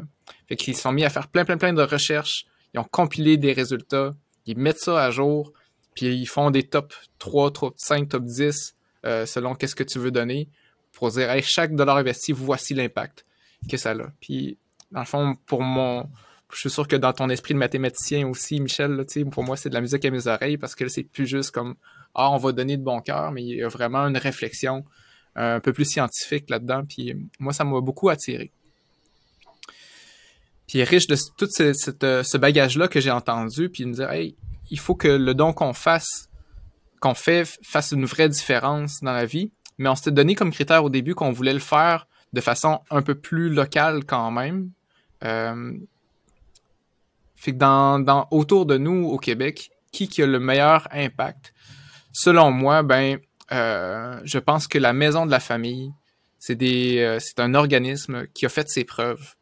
fait 0.48 0.56
qu'ils 0.56 0.74
se 0.74 0.82
sont 0.82 0.92
mis 0.92 1.04
à 1.04 1.10
faire 1.10 1.28
plein, 1.28 1.44
plein, 1.44 1.58
plein 1.58 1.72
de 1.72 1.82
recherches. 1.82 2.44
Ils 2.74 2.80
ont 2.80 2.84
compilé 2.84 3.36
des 3.36 3.52
résultats. 3.52 4.10
Ils 4.46 4.58
mettent 4.58 4.80
ça 4.80 5.02
à 5.02 5.10
jour. 5.10 5.52
Puis 5.94 6.06
ils 6.06 6.26
font 6.26 6.50
des 6.50 6.64
top 6.64 6.92
3, 7.18 7.52
top 7.52 7.74
5, 7.76 8.08
top 8.08 8.24
10 8.24 8.74
euh, 9.04 9.24
selon 9.24 9.54
qu'est-ce 9.54 9.74
que 9.74 9.84
tu 9.84 9.98
veux 9.98 10.10
donner 10.10 10.48
pour 10.96 11.10
dire, 11.10 11.30
chaque 11.42 11.74
dollar 11.74 11.98
investi, 11.98 12.32
voici 12.32 12.74
l'impact 12.74 13.26
que 13.70 13.76
ça 13.76 13.92
a. 13.92 14.06
Puis, 14.20 14.58
dans 14.90 15.00
le 15.00 15.06
fond, 15.06 15.34
pour 15.46 15.62
mon... 15.62 16.08
Je 16.52 16.60
suis 16.60 16.70
sûr 16.70 16.86
que 16.86 16.96
dans 16.96 17.12
ton 17.12 17.28
esprit 17.28 17.54
de 17.54 17.58
mathématicien 17.58 18.26
aussi, 18.28 18.60
Michel, 18.60 18.92
là, 18.92 19.04
pour 19.30 19.44
moi, 19.44 19.56
c'est 19.56 19.68
de 19.68 19.74
la 19.74 19.80
musique 19.80 20.04
à 20.04 20.10
mes 20.10 20.26
oreilles 20.26 20.56
parce 20.56 20.74
que 20.74 20.88
c'est 20.88 21.02
plus 21.02 21.26
juste 21.26 21.50
comme, 21.50 21.74
ah, 22.14 22.30
on 22.30 22.36
va 22.38 22.52
donner 22.52 22.76
de 22.76 22.82
bon 22.82 23.00
cœur, 23.00 23.32
mais 23.32 23.42
il 23.42 23.56
y 23.56 23.62
a 23.62 23.68
vraiment 23.68 24.06
une 24.06 24.16
réflexion 24.16 24.84
un 25.36 25.60
peu 25.60 25.72
plus 25.72 25.84
scientifique 25.84 26.50
là-dedans. 26.50 26.84
Puis 26.84 27.14
moi, 27.38 27.52
ça 27.52 27.64
m'a 27.64 27.80
beaucoup 27.80 28.08
attiré. 28.08 28.50
Puis 30.66 30.82
riche 30.82 31.06
de 31.06 31.16
tout 31.36 31.48
ce, 31.50 31.72
ce 31.72 32.36
bagage-là 32.36 32.88
que 32.88 33.00
j'ai 33.00 33.10
entendu, 33.10 33.68
puis 33.68 33.84
me 33.84 33.92
dire, 33.92 34.10
hey, 34.10 34.36
il 34.70 34.78
faut 34.78 34.94
que 34.94 35.08
le 35.08 35.34
don 35.34 35.52
qu'on 35.52 35.72
fasse, 35.72 36.28
qu'on 37.00 37.14
fait, 37.14 37.48
fasse 37.62 37.92
une 37.92 38.04
vraie 38.04 38.28
différence 38.28 39.00
dans 39.00 39.12
la 39.12 39.26
vie. 39.26 39.52
Mais 39.78 39.88
on 39.88 39.94
s'était 39.94 40.10
donné 40.10 40.34
comme 40.34 40.50
critère 40.50 40.84
au 40.84 40.90
début 40.90 41.14
qu'on 41.14 41.32
voulait 41.32 41.52
le 41.52 41.60
faire 41.60 42.06
de 42.32 42.40
façon 42.40 42.80
un 42.90 43.02
peu 43.02 43.14
plus 43.14 43.48
locale 43.48 44.04
quand 44.04 44.30
même. 44.30 44.70
Euh, 45.24 45.72
fait 47.36 47.52
que 47.52 47.58
dans, 47.58 47.98
dans, 47.98 48.26
autour 48.30 48.66
de 48.66 48.78
nous 48.78 49.06
au 49.06 49.18
Québec, 49.18 49.70
qui 49.92 50.08
qui 50.08 50.22
a 50.22 50.26
le 50.26 50.40
meilleur 50.40 50.88
impact? 50.90 51.52
Selon 52.12 52.50
moi, 52.50 52.82
ben, 52.82 53.18
euh, 53.52 54.20
je 54.24 54.38
pense 54.38 54.66
que 54.68 54.78
la 54.78 54.92
Maison 54.92 55.26
de 55.26 55.30
la 55.30 55.40
Famille, 55.40 55.92
c'est 56.38 56.58
euh, 56.62 57.18
un 57.38 57.54
organisme 57.54 58.26
qui 58.34 58.46
a 58.46 58.48
fait 58.48 58.68
ses 58.68 58.84
preuves 58.84 59.36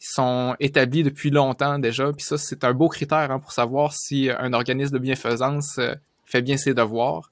ils 0.00 0.06
sont 0.06 0.56
établis 0.60 1.02
depuis 1.02 1.30
longtemps 1.30 1.78
déjà. 1.78 2.10
Puis 2.12 2.24
ça, 2.24 2.38
c'est 2.38 2.64
un 2.64 2.72
beau 2.72 2.88
critère 2.88 3.30
hein, 3.30 3.38
pour 3.38 3.52
savoir 3.52 3.92
si 3.92 4.30
un 4.30 4.52
organisme 4.54 4.94
de 4.94 4.98
bienfaisance 4.98 5.78
euh, 5.78 5.94
fait 6.24 6.40
bien 6.42 6.56
ses 6.56 6.72
devoirs. 6.72 7.30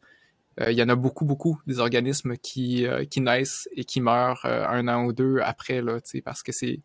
Euh, 0.60 0.70
il 0.70 0.76
y 0.78 0.82
en 0.82 0.88
a 0.90 0.94
beaucoup, 0.94 1.24
beaucoup 1.24 1.60
des 1.66 1.78
organismes 1.78 2.36
qui, 2.36 2.86
euh, 2.86 3.04
qui 3.04 3.20
naissent 3.22 3.68
et 3.74 3.84
qui 3.84 4.00
meurent 4.00 4.44
un 4.44 4.86
an 4.88 5.04
ou 5.04 5.12
deux 5.12 5.38
après, 5.42 5.80
là, 5.80 5.98
parce 6.24 6.42
que 6.42 6.52
c'est 6.52 6.82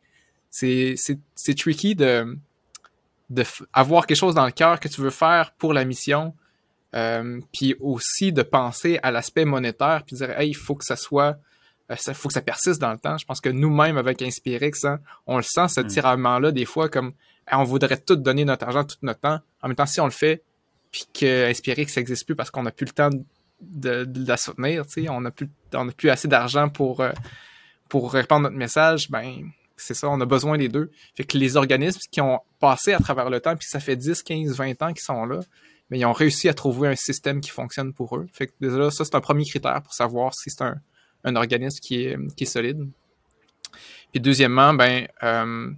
tricky 1.58 1.96
de, 1.96 2.38
de 3.30 3.44
avoir 3.74 4.08
quelque 4.08 4.18
chose 4.18 4.36
dans 4.36 4.46
le 4.46 4.52
cœur 4.52 4.80
que 4.80 4.88
tu 4.88 5.02
veux 5.02 5.10
faire 5.10 5.54
pour 5.58 5.74
la 5.74 5.84
mission, 5.84 6.34
puis 7.52 7.76
aussi 7.80 8.32
de 8.32 8.44
penser 8.44 9.00
à 9.04 9.12
l'aspect 9.12 9.46
monétaire, 9.46 10.04
puis 10.06 10.16
dire, 10.16 10.40
hey, 10.40 10.50
il 10.50 10.56
faut 10.56 10.76
que 10.76 10.86
ça 10.86 10.96
soit 10.96 11.38
il 11.90 11.94
euh, 11.94 12.14
faut 12.14 12.30
que 12.30 12.34
ça 12.34 12.42
persiste 12.42 12.80
dans 12.80 12.92
le 12.92 12.98
temps. 12.98 13.18
Je 13.18 13.26
pense 13.26 13.42
que 13.42 13.50
nous-mêmes, 13.50 13.98
avec 13.98 14.22
Inspirex, 14.22 14.86
hein, 14.86 15.00
on 15.28 15.38
le 15.38 15.44
sent, 15.44 15.68
ce 15.68 15.82
mm. 15.82 15.88
tiraillement-là, 15.88 16.52
des 16.52 16.66
fois, 16.66 16.90
comme 16.90 17.14
on 17.52 17.64
voudrait 17.64 17.98
tout 17.98 18.16
donner 18.16 18.46
notre 18.46 18.66
argent, 18.66 18.84
tout 18.84 18.96
notre 19.02 19.20
temps. 19.20 19.40
En 19.62 19.68
même 19.68 19.76
temps, 19.76 19.86
si 19.86 20.00
on 20.00 20.06
le 20.06 20.12
fait, 20.12 20.44
puis 20.92 21.06
que 21.14 21.50
Inspirex 21.50 21.96
n'existe 21.98 22.26
plus 22.26 22.36
parce 22.36 22.52
qu'on 22.52 22.64
n'a 22.64 22.72
plus 22.72 22.86
le 22.86 22.92
temps 22.92 23.10
de, 23.62 24.06
de, 24.06 24.28
la 24.28 24.38
soutenir, 24.38 24.86
on 25.10 25.22
n'a 25.22 25.32
plus, 25.32 25.50
on 25.74 25.90
a 25.90 25.92
plus 25.92 26.10
assez 26.10 26.28
d'argent 26.28 26.70
pour, 26.70 27.02
euh, 27.02 27.12
pour 27.90 28.12
répandre 28.14 28.44
notre 28.44 28.56
message, 28.56 29.10
ben 29.10 29.50
c'est 29.76 29.94
ça, 29.94 30.10
on 30.10 30.22
a 30.22 30.26
besoin 30.26 30.58
des 30.58 30.70
deux. 30.70 30.92
Fait 31.16 31.24
que 31.24 31.38
les 31.38 31.58
organismes 31.58 32.00
qui 32.12 32.22
ont 32.22 32.40
passé 32.60 32.94
à 32.94 33.00
travers 33.00 33.30
le 33.30 33.42
temps, 33.42 33.56
puis 33.56 33.68
ça 33.68 33.80
fait 33.80 33.96
10, 33.96 34.24
15, 34.24 34.56
20 34.56 34.82
ans 34.82 34.94
qu'ils 34.94 35.04
sont 35.04 35.26
là, 35.26 35.40
mais 35.94 36.00
ils 36.00 36.06
ont 36.06 36.12
réussi 36.12 36.50
à 36.50 36.56
trouver 36.56 36.88
un 36.88 36.96
système 36.96 37.40
qui 37.40 37.52
fonctionne 37.52 37.94
pour 37.94 38.18
eux. 38.18 38.28
Déjà, 38.60 38.90
ça, 38.90 39.06
c'est 39.06 39.14
un 39.14 39.22
premier 39.22 39.46
critère 39.46 39.80
pour 39.84 39.94
savoir 39.94 40.34
si 40.34 40.50
c'est 40.50 40.64
un, 40.64 41.36
organisme 41.36 41.80
qui 41.80 42.06
est, 42.06 42.46
solide. 42.46 42.90
Puis 44.12 44.20
deuxièmement, 44.20 44.74
ben, 44.74 45.08
euh, 45.22 45.72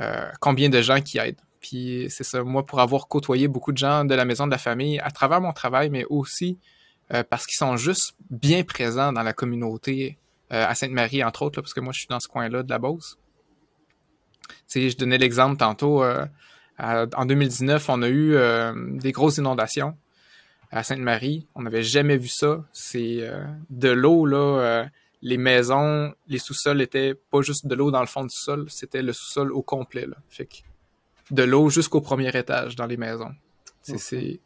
euh, 0.00 0.30
combien 0.40 0.70
de 0.70 0.80
gens 0.80 1.02
qui 1.02 1.18
aident? 1.18 1.42
Puis 1.60 2.06
c'est 2.08 2.24
ça, 2.24 2.42
moi, 2.42 2.64
pour 2.64 2.80
avoir 2.80 3.06
côtoyé 3.06 3.46
beaucoup 3.46 3.72
de 3.72 3.76
gens 3.76 4.06
de 4.06 4.14
la 4.14 4.24
maison 4.24 4.46
de 4.46 4.50
la 4.50 4.56
famille 4.56 4.98
à 5.00 5.10
travers 5.10 5.42
mon 5.42 5.52
travail, 5.52 5.90
mais 5.90 6.06
aussi 6.08 6.56
euh, 7.12 7.22
parce 7.22 7.44
qu'ils 7.44 7.58
sont 7.58 7.76
juste 7.76 8.14
bien 8.30 8.64
présents 8.64 9.12
dans 9.12 9.22
la 9.22 9.34
communauté 9.34 10.16
à 10.48 10.74
Sainte-Marie, 10.74 11.22
entre 11.22 11.42
autres, 11.42 11.60
parce 11.60 11.74
que 11.74 11.80
moi, 11.80 11.92
je 11.92 11.98
suis 11.98 12.08
dans 12.08 12.20
ce 12.20 12.28
coin-là 12.28 12.62
de 12.62 12.70
la 12.70 12.78
Beauce. 12.78 13.18
Tu 14.70 14.88
je 14.88 14.96
donnais 14.96 15.18
l'exemple 15.18 15.58
tantôt. 15.58 16.02
En 16.78 17.26
2019, 17.26 17.88
on 17.88 18.02
a 18.02 18.08
eu 18.08 18.36
des 18.98 19.12
grosses 19.12 19.38
inondations 19.38 19.96
à 20.74 20.82
Sainte-Marie. 20.82 21.46
On 21.54 21.62
n'avait 21.62 21.84
jamais 21.84 22.16
vu 22.16 22.28
ça. 22.28 22.64
C'est 22.72 23.18
euh, 23.20 23.44
de 23.70 23.90
l'eau, 23.90 24.26
là. 24.26 24.36
Euh, 24.36 24.84
les 25.22 25.38
maisons, 25.38 26.12
les 26.26 26.38
sous-sols 26.38 26.82
étaient 26.82 27.14
pas 27.14 27.40
juste 27.40 27.66
de 27.66 27.74
l'eau 27.74 27.90
dans 27.90 28.00
le 28.00 28.06
fond 28.06 28.24
du 28.24 28.36
sol, 28.36 28.66
c'était 28.68 29.00
le 29.00 29.14
sous-sol 29.14 29.52
au 29.52 29.62
complet. 29.62 30.04
Là. 30.04 30.16
Fait 30.28 30.44
que 30.44 30.56
de 31.30 31.42
l'eau 31.42 31.70
jusqu'au 31.70 32.02
premier 32.02 32.28
étage 32.36 32.76
dans 32.76 32.84
les 32.84 32.98
maisons. 32.98 33.32
C'est 33.80 34.40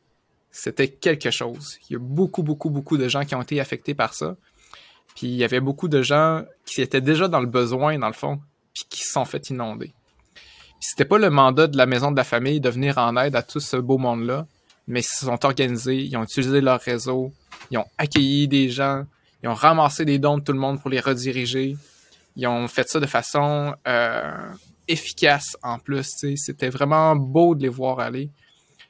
c'était 0.51 0.89
quelque 0.89 1.33
chose. 1.33 1.79
Il 1.89 1.95
y 1.95 1.97
a 1.97 1.99
beaucoup, 1.99 2.45
beaucoup, 2.45 2.71
beaucoup 2.71 2.97
de 2.97 3.09
gens 3.09 3.25
qui 3.25 3.35
ont 3.35 3.43
été 3.43 3.59
affectés 3.59 3.95
par 3.95 4.15
ça. 4.15 4.37
Puis 5.17 5.27
il 5.27 5.35
y 5.35 5.43
avait 5.43 5.61
beaucoup 5.61 5.89
de 5.89 6.01
gens 6.01 6.45
qui 6.65 6.81
étaient 6.81 7.01
déjà 7.01 7.27
dans 7.27 7.41
le 7.41 7.47
besoin, 7.47 7.99
dans 7.99 8.07
le 8.07 8.13
fond, 8.13 8.41
puis 8.73 8.85
qui 8.89 9.03
se 9.03 9.13
sont 9.13 9.25
fait 9.25 9.51
inonder. 9.51 9.93
C'était 10.81 11.05
pas 11.05 11.19
le 11.19 11.31
mandat 11.31 11.67
de 11.67 11.77
la 11.77 11.87
maison 11.87 12.11
de 12.11 12.17
la 12.17 12.25
famille 12.25 12.61
de 12.61 12.69
venir 12.69 12.99
en 12.99 13.17
aide 13.17 13.37
à 13.37 13.43
tout 13.43 13.61
ce 13.61 13.77
beau 13.77 13.99
monde-là, 13.99 14.47
mais 14.87 15.01
ils 15.01 15.05
se 15.05 15.27
sont 15.27 15.45
organisés, 15.45 15.97
ils 15.97 16.17
ont 16.17 16.23
utilisé 16.23 16.61
leur 16.61 16.81
réseau, 16.81 17.33
ils 17.71 17.79
ont 17.79 17.87
accueilli 17.99 18.49
des 18.49 18.69
gens, 18.71 19.05
ils 19.43 19.49
ont 19.49 19.55
ramassé 19.55 20.05
des 20.05 20.19
dons 20.19 20.39
de 20.39 20.43
tout 20.45 20.53
le 20.53 20.59
monde 20.59 20.81
pour 20.81 20.91
les 20.91 21.01
rediriger. 21.01 21.77
Ils 22.37 22.47
ont 22.47 22.69
fait 22.69 22.89
ça 22.89 23.01
de 23.01 23.07
façon 23.07 23.75
euh, 23.87 24.53
efficace 24.87 25.57
en 25.63 25.79
plus. 25.79 26.25
C'était 26.37 26.71
vraiment 26.71 27.17
beau 27.17 27.55
de 27.55 27.63
les 27.63 27.69
voir 27.69 27.99
aller. 28.01 28.31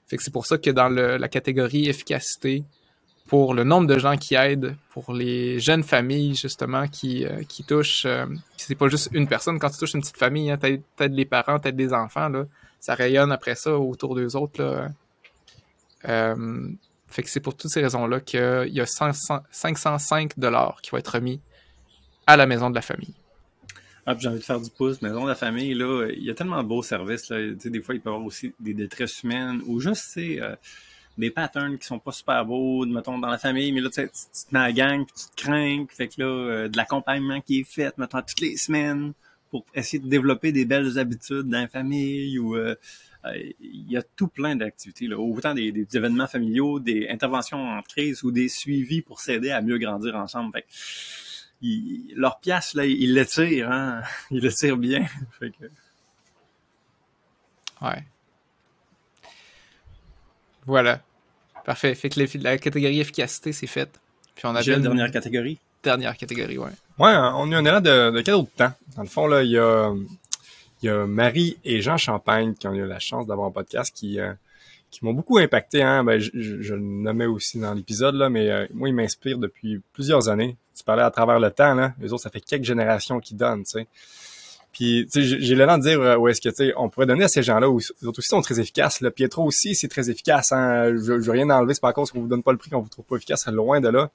Fait 0.07 0.17
que 0.17 0.23
c'est 0.23 0.33
pour 0.33 0.47
ça 0.47 0.59
que 0.59 0.71
dans 0.71 0.89
la 0.89 1.29
catégorie 1.29 1.89
efficacité, 1.89 2.65
pour 3.29 3.53
le 3.53 3.63
nombre 3.63 3.87
de 3.87 3.99
gens 3.99 4.17
qui 4.17 4.35
aident, 4.35 4.75
pour 4.89 5.13
les 5.13 5.61
jeunes 5.61 5.85
familles 5.85 6.35
justement 6.35 6.89
qui, 6.89 7.27
euh, 7.27 7.43
qui 7.47 7.63
touchent. 7.63 8.07
Euh, 8.07 8.25
c'est 8.57 8.75
pas 8.75 8.89
juste 8.89 9.11
une 9.13 9.29
personne. 9.29 9.59
Quand 9.59 9.69
tu 9.69 9.79
touches 9.79 9.93
une 9.93 10.01
petite 10.01 10.17
famille, 10.17 10.51
hein, 10.51 10.57
t'aides 10.57 11.13
les 11.13 11.27
parents, 11.27 11.59
t'aides 11.59 11.79
les 11.79 11.93
enfants, 11.93 12.31
là, 12.31 12.47
ça 12.81 12.95
rayonne 12.95 13.31
après 13.31 13.55
ça 13.55 13.79
autour 13.79 14.15
d'eux 14.15 14.35
autres. 14.35 14.63
Là. 14.63 14.89
Euh, 16.09 16.69
fait 17.09 17.23
que 17.23 17.29
c'est 17.29 17.41
pour 17.41 17.55
toutes 17.55 17.71
ces 17.71 17.83
raisons-là 17.83 18.21
qu'il 18.21 18.71
y 18.73 18.81
a 18.81 18.87
505 18.87 20.39
dollars 20.39 20.81
qui 20.83 20.91
vont 20.91 20.99
être 20.99 21.09
remis 21.09 21.41
à 22.27 22.37
la 22.39 22.47
maison 22.47 22.71
de 22.71 22.75
la 22.75 22.83
famille. 22.83 23.15
Ah, 24.07 24.17
j'ai 24.19 24.29
envie 24.29 24.39
de 24.39 24.45
faire 24.45 24.61
du 24.61 24.71
pouce. 24.71 25.03
Maison 25.03 25.25
de 25.25 25.29
la 25.29 25.35
famille, 25.35 25.75
là, 25.75 26.09
il 26.11 26.25
y 26.25 26.31
a 26.31 26.35
tellement 26.35 26.63
de 26.63 26.69
beaux 26.69 26.83
services. 26.83 27.31
Des 27.31 27.83
fois, 27.83 27.95
il 27.95 28.01
peut 28.01 28.09
y 28.09 28.13
avoir 28.13 28.25
aussi 28.25 28.55
des 28.59 28.73
détresses 28.73 29.23
humaines 29.23 29.61
ou 29.67 29.81
juste, 29.81 30.05
c'est 30.15 30.41
des 31.19 31.31
patterns 31.31 31.79
qui 31.79 31.87
sont 31.87 31.99
pas 31.99 32.13
super 32.13 32.45
beaux, 32.45 32.87
mettons, 32.87 33.19
dans 33.19 33.29
la 33.29 33.39
famille, 33.39 33.73
mais 33.73 33.81
là, 33.81 33.91
tu, 33.91 34.09
te 34.09 34.53
mets 34.53 34.61
à 34.61 34.63
la 34.69 34.73
gang, 34.73 35.05
puis 35.05 35.15
tu 35.17 35.35
te 35.35 35.43
crains, 35.43 35.85
fait 35.89 36.09
que 36.09 36.23
là, 36.23 36.27
euh, 36.27 36.69
de 36.69 36.77
l'accompagnement 36.77 37.41
qui 37.41 37.61
est 37.61 37.65
fait, 37.65 37.97
mettons, 37.99 38.21
toutes 38.21 38.41
les 38.41 38.57
semaines, 38.57 39.13
pour 39.51 39.65
essayer 39.75 39.99
de 39.99 40.09
développer 40.09 40.53
des 40.53 40.65
belles 40.65 40.99
habitudes 40.99 41.49
dans 41.49 41.61
la 41.61 41.69
famille, 41.69 42.39
ou 42.39 42.55
euh, 42.57 42.75
il 43.35 43.91
y 43.91 43.97
a 43.97 44.03
tout 44.03 44.29
plein 44.29 44.55
d'activités, 44.55 45.13
autant 45.13 45.55
des, 45.55 45.73
des, 45.73 45.87
événements 45.97 46.29
familiaux, 46.29 46.79
des 46.79 47.09
interventions 47.09 47.69
en 47.69 47.83
crise, 47.83 48.23
ou 48.23 48.31
des 48.31 48.49
suivis 48.49 49.03
pour 49.03 49.21
s'aider 49.21 49.51
à 49.51 49.61
mieux 49.61 49.79
grandir 49.79 50.15
ensemble. 50.15 50.53
Fait 50.53 50.63
que, 50.63 52.15
leur 52.15 52.39
pièce, 52.39 52.75
là, 52.75 52.87
ils 52.87 53.15
le 53.15 53.27
tirent, 53.27 53.71
hein? 53.71 54.03
Ils 54.31 54.41
le 54.41 54.53
tirent 54.53 54.77
bien. 54.77 55.05
fait 55.39 55.51
que... 55.51 55.65
Ouais. 57.85 58.05
Voilà. 60.67 61.03
Parfait. 61.69 61.95
Fait 61.95 62.09
que 62.09 62.39
la 62.43 62.57
catégorie 62.57 62.99
efficacité, 62.99 63.53
c'est 63.53 63.67
faite. 63.67 63.91
Puis 64.35 64.47
on 64.47 64.55
a 64.55 64.63
la 64.63 64.79
dernière 64.79 65.11
catégorie. 65.11 65.59
Dernière 65.83 66.17
catégorie, 66.17 66.57
ouais. 66.57 66.71
Ouais, 66.99 67.13
on 67.15 67.53
a 67.53 67.59
un 67.59 67.63
élan 67.63 67.83
de, 67.83 68.11
de 68.11 68.21
cadeau 68.23 68.41
de 68.41 68.49
temps. 68.57 68.73
Dans 68.97 69.03
le 69.03 69.09
fond, 69.09 69.27
là, 69.27 69.43
il 69.43 69.51
y 69.51 69.59
a, 69.59 69.93
il 70.81 70.87
y 70.87 70.89
a 70.89 71.05
Marie 71.05 71.59
et 71.67 71.83
Jean 71.83 71.99
Champagne 71.99 72.55
qui 72.55 72.67
ont 72.69 72.73
eu 72.73 72.87
la 72.87 72.99
chance 72.99 73.27
d'avoir 73.27 73.49
un 73.49 73.51
podcast 73.51 73.95
qui, 73.95 74.19
euh, 74.19 74.33
qui 74.91 75.05
m'ont 75.05 75.13
beaucoup 75.13 75.37
impacté. 75.37 75.83
Hein. 75.83 76.05
Ben, 76.05 76.19
je, 76.19 76.31
je, 76.33 76.75
le 76.75 76.81
nommais 76.81 77.27
aussi 77.27 77.59
dans 77.59 77.75
l'épisode, 77.75 78.15
là, 78.15 78.31
mais 78.31 78.49
euh, 78.49 78.67
moi, 78.73 78.89
ils 78.89 78.95
m'inspirent 78.95 79.37
depuis 79.37 79.83
plusieurs 79.93 80.31
années. 80.31 80.57
Tu 80.75 80.83
parlais 80.85 81.03
à 81.03 81.11
travers 81.11 81.39
le 81.39 81.51
temps, 81.51 81.75
là. 81.75 81.93
Les 82.01 82.15
autres, 82.15 82.23
ça 82.23 82.31
fait 82.31 82.41
quelques 82.41 82.65
générations 82.65 83.21
qui 83.21 83.35
donnent, 83.35 83.65
tu 83.65 83.73
sais. 83.73 83.87
Puis, 84.79 85.09
tu 85.13 85.25
sais, 85.25 85.41
j'ai 85.41 85.57
l'élan 85.57 85.77
de 85.77 85.83
dire 85.83 86.01
euh, 86.01 86.17
où 86.17 86.29
est-ce 86.29 86.41
que, 86.41 86.51
tu 86.51 86.55
sais, 86.55 86.73
on 86.77 86.89
pourrait 86.89 87.07
donner 87.07 87.25
à 87.25 87.29
ces 87.29 87.43
gens-là, 87.43 87.69
où 87.69 87.81
autres 88.05 88.21
aussi 88.21 88.29
sont 88.29 88.41
très 88.43 88.61
efficaces. 88.61 89.01
Là. 89.01 89.11
Pietro 89.11 89.45
aussi, 89.45 89.75
c'est 89.75 89.89
très 89.89 90.09
efficace. 90.09 90.53
Hein? 90.53 90.95
Je, 90.95 91.15
veux 91.15 91.33
rien 91.33 91.51
enlever, 91.51 91.75
c'est 91.75 91.81
pas 91.81 91.89
à 91.89 91.93
cause 91.93 92.13
qu'on 92.13 92.21
vous 92.21 92.29
donne 92.29 92.45
pas 92.45 92.53
le 92.53 92.59
prix 92.59 92.71
qu'on 92.71 92.83
vous 92.83 92.89
trouve 92.89 93.05
pas 93.05 93.17
efficace, 93.17 93.49
loin 93.49 93.81
de 93.81 93.89
là. 93.89 94.09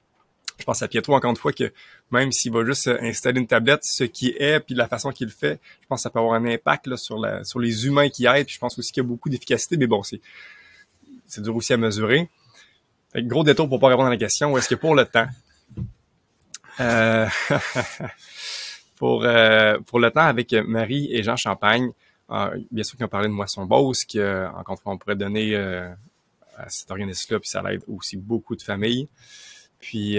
Je 0.58 0.64
pense 0.64 0.80
à 0.80 0.88
Pietro, 0.88 1.14
encore 1.14 1.30
une 1.30 1.36
fois, 1.36 1.52
que 1.52 1.70
même 2.10 2.32
s'il 2.32 2.50
va 2.50 2.64
juste 2.64 2.88
installer 2.88 3.40
une 3.40 3.46
tablette, 3.46 3.80
ce 3.82 4.04
qui 4.04 4.34
est, 4.38 4.58
puis 4.60 4.74
la 4.74 4.88
façon 4.88 5.10
qu'il 5.10 5.26
le 5.26 5.34
fait, 5.34 5.60
je 5.82 5.86
pense 5.86 5.98
que 5.98 6.02
ça 6.04 6.08
peut 6.08 6.18
avoir 6.18 6.32
un 6.32 6.46
impact 6.46 6.86
là, 6.86 6.96
sur, 6.96 7.18
la, 7.18 7.44
sur 7.44 7.58
les 7.58 7.86
humains 7.86 8.08
qui 8.08 8.24
aident. 8.24 8.46
Puis 8.46 8.54
je 8.54 8.60
pense 8.60 8.78
aussi 8.78 8.90
qu'il 8.90 9.02
y 9.02 9.06
a 9.06 9.08
beaucoup 9.08 9.28
d'efficacité, 9.28 9.76
mais 9.76 9.86
bon, 9.86 10.02
c'est, 10.02 10.22
c'est 11.26 11.42
dur 11.42 11.54
aussi 11.54 11.74
à 11.74 11.76
mesurer. 11.76 12.30
Fait 13.12 13.22
gros 13.22 13.44
détour 13.44 13.68
pour 13.68 13.80
pas 13.80 13.88
répondre 13.88 14.06
à 14.06 14.12
la 14.12 14.16
question. 14.16 14.54
Où 14.54 14.56
est-ce 14.56 14.70
que 14.70 14.76
pour 14.76 14.94
le 14.94 15.04
temps? 15.04 15.26
Euh... 16.80 17.26
pour, 18.96 19.24
euh, 19.24 19.78
pour 19.86 19.98
le 19.98 20.10
temps 20.10 20.22
avec 20.22 20.52
Marie 20.52 21.08
et 21.10 21.22
Jean 21.22 21.36
Champagne. 21.36 21.90
Euh, 22.30 22.58
bien 22.70 22.84
sûr 22.84 22.96
qu'ils 22.96 23.04
ont 23.06 23.08
parlé 23.08 23.28
de 23.28 23.32
Moisson 23.32 23.66
Beauce, 23.66 24.04
que, 24.04 24.46
encore 24.48 24.76
une 24.76 24.82
fois, 24.82 24.92
on 24.92 24.98
pourrait 24.98 25.16
donner 25.16 25.54
euh, 25.54 25.90
à 26.56 26.68
cet 26.68 26.90
organisme-là, 26.90 27.40
puis 27.40 27.48
ça 27.48 27.62
aide 27.70 27.82
aussi 27.88 28.16
beaucoup 28.16 28.56
de 28.56 28.62
familles. 28.62 29.08
Puis, 29.80 30.18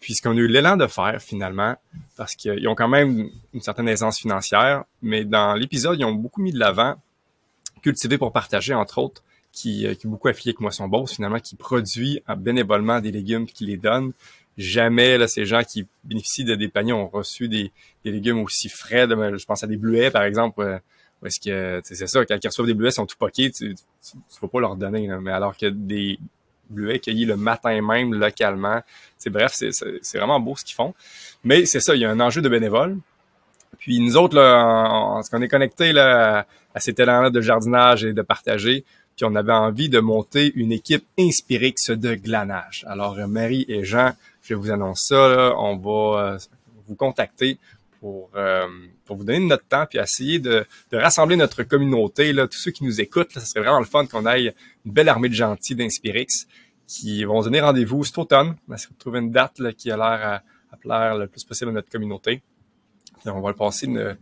puis 0.00 0.14
ce 0.14 0.22
qu'on 0.22 0.30
a 0.30 0.40
eu 0.40 0.46
l'élan 0.46 0.78
de 0.78 0.86
faire, 0.86 1.20
finalement, 1.20 1.76
parce 2.16 2.34
qu'ils 2.34 2.66
ont 2.66 2.74
quand 2.74 2.88
même 2.88 3.28
une 3.52 3.60
certaine 3.60 3.88
aisance 3.88 4.18
financière, 4.18 4.84
mais 5.02 5.26
dans 5.26 5.54
l'épisode, 5.54 5.98
ils 5.98 6.04
ont 6.04 6.14
beaucoup 6.14 6.40
mis 6.40 6.52
de 6.52 6.58
l'avant 6.58 6.94
cultiver 7.82 8.16
pour 8.16 8.32
partager, 8.32 8.72
entre 8.72 8.98
autres, 8.98 9.22
qui, 9.52 9.80
qui 9.80 10.06
est 10.06 10.06
beaucoup 10.06 10.28
affilié 10.28 10.50
avec 10.50 10.60
Moisson 10.60 10.88
Beauce, 10.88 11.14
finalement, 11.16 11.40
qui 11.40 11.56
produit 11.56 12.22
bénévolement 12.38 13.00
des 13.00 13.12
légumes 13.12 13.44
qui 13.44 13.66
les 13.66 13.76
donne 13.76 14.12
jamais 14.56 15.18
là, 15.18 15.28
ces 15.28 15.44
gens 15.44 15.62
qui 15.62 15.86
bénéficient 16.04 16.44
de 16.44 16.54
des 16.54 16.68
paniers 16.68 16.92
ont 16.92 17.08
reçu 17.08 17.48
des, 17.48 17.72
des 18.04 18.10
légumes 18.10 18.38
aussi 18.40 18.68
frais. 18.68 19.06
je 19.08 19.44
pense 19.44 19.62
à 19.62 19.66
des 19.66 19.76
bleuets, 19.76 20.10
par 20.10 20.24
exemple. 20.24 20.60
Euh, 20.60 20.78
est-ce 21.24 21.40
que 21.40 21.80
c'est 21.82 22.06
ça, 22.06 22.24
quand 22.24 22.36
ils 22.42 22.46
reçoivent 22.46 22.66
des 22.66 22.74
bleuets, 22.74 22.90
ils 22.90 22.92
sont 22.92 23.06
tout 23.06 23.16
poqués, 23.18 23.50
tu, 23.50 23.74
tu, 23.74 24.16
faut 24.38 24.48
pas 24.48 24.60
leur 24.60 24.76
donner. 24.76 25.08
mais 25.20 25.32
alors 25.32 25.56
que 25.56 25.66
des 25.66 26.18
bleuets 26.68 26.98
cueillis 26.98 27.24
le 27.24 27.36
matin 27.36 27.80
même 27.80 28.14
localement, 28.14 28.80
bref, 29.26 29.52
c'est, 29.54 30.18
vraiment 30.18 30.40
beau 30.40 30.56
ce 30.56 30.64
qu'ils 30.64 30.74
font. 30.74 30.94
Mais 31.44 31.64
c'est 31.66 31.80
ça, 31.80 31.94
il 31.94 32.00
y 32.00 32.04
a 32.04 32.10
un 32.10 32.20
enjeu 32.20 32.42
de 32.42 32.48
bénévoles. 32.48 32.98
Puis 33.78 34.00
nous 34.00 34.16
autres, 34.16 34.36
là, 34.36 35.20
ce 35.22 35.30
qu'on 35.30 35.42
est 35.42 35.48
connectés 35.48 35.92
là, 35.92 36.46
à, 36.74 36.80
ces 36.80 36.94
talents-là 36.94 37.30
de 37.30 37.40
jardinage 37.40 38.04
et 38.04 38.12
de 38.12 38.22
partager, 38.22 38.84
puis 39.16 39.24
on 39.24 39.34
avait 39.34 39.52
envie 39.52 39.88
de 39.88 39.98
monter 39.98 40.52
une 40.54 40.72
équipe 40.72 41.04
inspirée 41.18 41.74
de 41.88 42.14
glanage. 42.14 42.84
Alors 42.86 43.16
Marie 43.26 43.64
et 43.68 43.84
Jean 43.84 44.12
je 44.48 44.54
vous 44.54 44.70
annonce 44.70 45.06
ça, 45.08 45.54
on 45.58 45.76
va 45.76 46.34
euh, 46.34 46.38
vous 46.86 46.94
contacter 46.94 47.58
pour, 48.00 48.30
euh, 48.36 48.66
pour 49.04 49.16
vous 49.16 49.24
donner 49.24 49.40
notre 49.40 49.66
temps 49.66 49.86
puis 49.88 49.98
essayer 49.98 50.38
de, 50.38 50.64
de, 50.90 50.96
rassembler 50.96 51.36
notre 51.36 51.62
communauté, 51.62 52.32
là, 52.32 52.46
tous 52.46 52.58
ceux 52.58 52.70
qui 52.70 52.84
nous 52.84 53.00
écoutent. 53.00 53.34
Là, 53.34 53.40
ça 53.40 53.46
serait 53.46 53.60
vraiment 53.60 53.80
le 53.80 53.86
fun 53.86 54.06
qu'on 54.06 54.26
aille 54.26 54.54
une 54.84 54.92
belle 54.92 55.08
armée 55.08 55.28
de 55.28 55.34
gentils 55.34 55.74
d'Inspirix 55.74 56.46
qui 56.86 57.24
vont 57.24 57.42
donner 57.42 57.60
rendez-vous 57.60 58.04
cet 58.04 58.18
automne. 58.18 58.56
On 58.68 58.72
va 58.72 58.78
trouver 58.98 59.18
une 59.18 59.30
date 59.30 59.58
là, 59.58 59.72
qui 59.72 59.90
a 59.90 59.96
l'air 59.96 60.04
à, 60.26 60.42
à, 60.72 60.76
plaire 60.76 61.16
le 61.16 61.26
plus 61.26 61.44
possible 61.44 61.70
à 61.70 61.74
notre 61.74 61.90
communauté. 61.90 62.42
On 63.24 63.40
va 63.40 63.50
le 63.50 63.56
passer 63.56 63.86
une, 63.86 64.16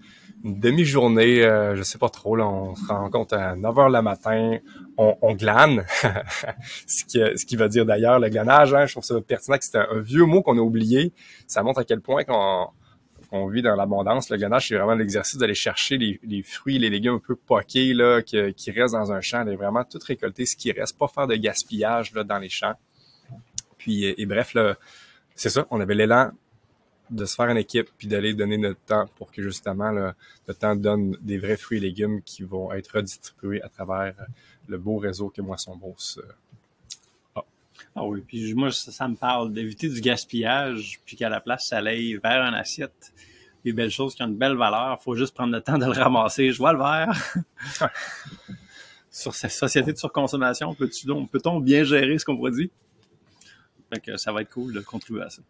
demi-journée, 0.44 1.42
euh, 1.42 1.74
je 1.74 1.82
sais 1.82 1.98
pas 1.98 2.10
trop, 2.10 2.38
on 2.38 2.76
se 2.76 2.86
rencontre 2.86 3.34
à 3.34 3.56
9 3.56 3.74
h 3.74 3.92
le 3.92 4.02
matin, 4.02 4.58
on, 4.98 5.34
glane, 5.34 5.84
ce, 6.86 7.04
qui, 7.04 7.18
ce 7.18 7.46
qui 7.46 7.56
veut 7.56 7.68
dire 7.68 7.86
d'ailleurs 7.86 8.18
le 8.20 8.28
glanage, 8.28 8.74
hein, 8.74 8.84
je 8.84 8.92
trouve 8.92 9.04
ça 9.04 9.18
pertinent 9.22 9.56
que 9.56 9.64
c'est 9.64 9.78
un, 9.78 10.00
vieux 10.00 10.26
mot 10.26 10.42
qu'on 10.42 10.58
a 10.58 10.60
oublié, 10.60 11.12
ça 11.46 11.62
montre 11.62 11.80
à 11.80 11.84
quel 11.84 12.00
point 12.00 12.24
qu'on 12.24 13.46
vit 13.48 13.62
dans 13.62 13.74
l'abondance. 13.74 14.28
Le 14.28 14.36
glanage, 14.36 14.68
c'est 14.68 14.76
vraiment 14.76 14.94
l'exercice 14.94 15.38
d'aller 15.38 15.54
chercher 15.54 15.96
les, 15.96 16.42
fruits, 16.42 16.78
les 16.78 16.90
légumes 16.90 17.14
un 17.14 17.22
peu 17.26 17.36
poqués 17.36 17.94
qui, 18.26 18.70
restent 18.70 18.94
dans 18.94 19.12
un 19.12 19.22
champ, 19.22 19.44
d'aller 19.44 19.56
vraiment 19.56 19.82
tout 19.84 19.98
récolter 20.06 20.44
ce 20.44 20.56
qui 20.56 20.70
reste, 20.72 20.98
pas 20.98 21.08
faire 21.08 21.26
de 21.26 21.36
gaspillage 21.36 22.12
dans 22.12 22.38
les 22.38 22.50
champs. 22.50 22.74
Puis, 23.78 24.04
et, 24.04 24.26
bref, 24.26 24.54
c'est 25.34 25.50
ça, 25.50 25.66
on 25.70 25.80
avait 25.80 25.94
l'élan 25.94 26.30
de 27.10 27.24
se 27.24 27.34
faire 27.34 27.46
une 27.48 27.58
équipe 27.58 27.88
puis 27.98 28.08
d'aller 28.08 28.34
donner 28.34 28.56
notre 28.56 28.80
temps 28.80 29.06
pour 29.16 29.30
que 29.30 29.42
justement 29.42 29.90
le 29.90 30.54
temps 30.54 30.74
donne 30.74 31.16
des 31.20 31.38
vrais 31.38 31.56
fruits 31.56 31.78
et 31.78 31.80
légumes 31.80 32.22
qui 32.22 32.42
vont 32.42 32.72
être 32.72 32.88
redistribués 32.96 33.62
à 33.62 33.68
travers 33.68 34.14
le 34.68 34.78
beau 34.78 34.96
réseau 34.96 35.28
que 35.28 35.42
Moisson 35.42 35.76
Beauce 35.76 36.18
a. 36.24 36.34
Ah 37.96 38.04
oui, 38.04 38.22
puis 38.26 38.54
moi, 38.54 38.72
ça, 38.72 39.06
me 39.06 39.14
parle 39.14 39.52
d'éviter 39.52 39.88
du 39.88 40.00
gaspillage, 40.00 41.00
puis 41.04 41.16
qu'à 41.16 41.28
la 41.28 41.40
place, 41.40 41.68
ça 41.68 41.78
aille 41.78 42.18
vers 42.22 42.42
une 42.42 42.54
assiette. 42.54 43.12
Des 43.64 43.72
belles 43.72 43.90
choses 43.90 44.14
qui 44.14 44.22
ont 44.22 44.26
une 44.26 44.36
belle 44.36 44.56
valeur. 44.56 45.00
faut 45.00 45.14
juste 45.14 45.32
prendre 45.32 45.52
le 45.52 45.60
temps 45.60 45.78
de 45.78 45.86
le 45.86 45.92
ramasser. 45.92 46.50
Je 46.50 46.58
vois 46.58 46.72
le 46.72 46.78
verre. 46.78 47.90
Sur 49.10 49.34
cette 49.34 49.52
société 49.52 49.92
de 49.92 49.96
surconsommation, 49.96 50.74
peut-on 50.74 51.60
bien 51.60 51.84
gérer 51.84 52.18
ce 52.18 52.24
qu'on 52.24 52.36
produit? 52.36 52.70
Fait 53.92 54.00
que 54.00 54.16
ça 54.16 54.32
va 54.32 54.42
être 54.42 54.50
cool 54.50 54.72
de 54.72 54.80
contribuer 54.80 55.22
à 55.22 55.30
ça. 55.30 55.42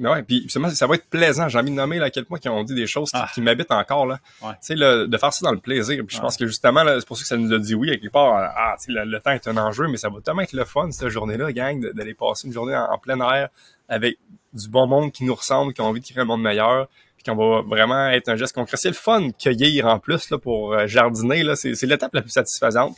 Ouais, 0.00 0.22
puis 0.22 0.46
ça 0.48 0.86
va 0.86 0.94
être 0.94 1.06
plaisant. 1.06 1.48
J'ai 1.48 1.58
envie 1.58 1.70
de 1.70 1.76
nommer 1.76 1.98
là, 1.98 2.06
à 2.06 2.10
quel 2.10 2.24
point 2.24 2.38
qui 2.38 2.48
ont 2.48 2.64
dit 2.64 2.74
des 2.74 2.86
choses 2.86 3.10
qui, 3.10 3.18
ah. 3.18 3.30
m'habitent 3.38 3.70
encore. 3.70 4.06
là. 4.06 4.18
Tu 4.40 4.48
sais, 4.60 4.74
de 4.74 5.16
faire 5.18 5.32
ça 5.32 5.44
dans 5.44 5.52
le 5.52 5.58
plaisir. 5.58 6.02
Puis 6.06 6.16
je 6.16 6.22
pense 6.22 6.36
que 6.36 6.46
justement, 6.46 6.82
c'est 6.86 7.06
pour 7.06 7.16
ça 7.16 7.22
que 7.22 7.28
ça 7.28 7.36
nous 7.36 7.52
a 7.52 7.58
dit 7.58 7.74
oui, 7.74 7.90
à 7.90 7.96
quelque 7.96 8.12
part. 8.12 8.34
Ah, 8.56 8.76
tu 8.78 8.92
sais, 8.92 9.04
le, 9.04 9.20
temps 9.20 9.32
est 9.32 9.46
un 9.46 9.56
enjeu, 9.58 9.88
mais 9.88 9.98
ça 9.98 10.08
va 10.08 10.20
tellement 10.20 10.42
être 10.42 10.52
le 10.52 10.64
fun, 10.64 10.90
cette 10.90 11.08
journée-là, 11.08 11.52
gang, 11.52 11.80
d'aller 11.92 12.14
passer 12.14 12.46
une 12.46 12.52
journée 12.52 12.76
en, 12.76 12.98
plein 12.98 13.20
air 13.20 13.48
avec 13.88 14.18
du 14.52 14.68
bon 14.68 14.86
monde 14.86 15.12
qui 15.12 15.24
nous 15.24 15.34
ressemble, 15.34 15.72
qui 15.74 15.80
a 15.80 15.84
envie 15.84 16.00
de 16.00 16.06
créer 16.06 16.20
un 16.20 16.24
monde 16.24 16.42
meilleur, 16.42 16.88
puis 17.16 17.24
qu'on 17.24 17.36
va 17.36 17.62
vraiment 17.62 18.08
être 18.08 18.28
un 18.28 18.36
geste 18.36 18.54
concret. 18.54 18.76
C'est 18.76 18.88
le 18.88 18.94
fun, 18.94 19.30
cueillir 19.32 19.86
en 19.86 19.98
plus 19.98 20.30
là, 20.30 20.38
pour 20.38 20.72
euh, 20.72 20.86
jardiner. 20.86 21.42
là 21.42 21.56
C'est 21.56 21.82
l'étape 21.82 22.14
la 22.14 22.22
plus 22.22 22.30
satisfaisante. 22.30 22.96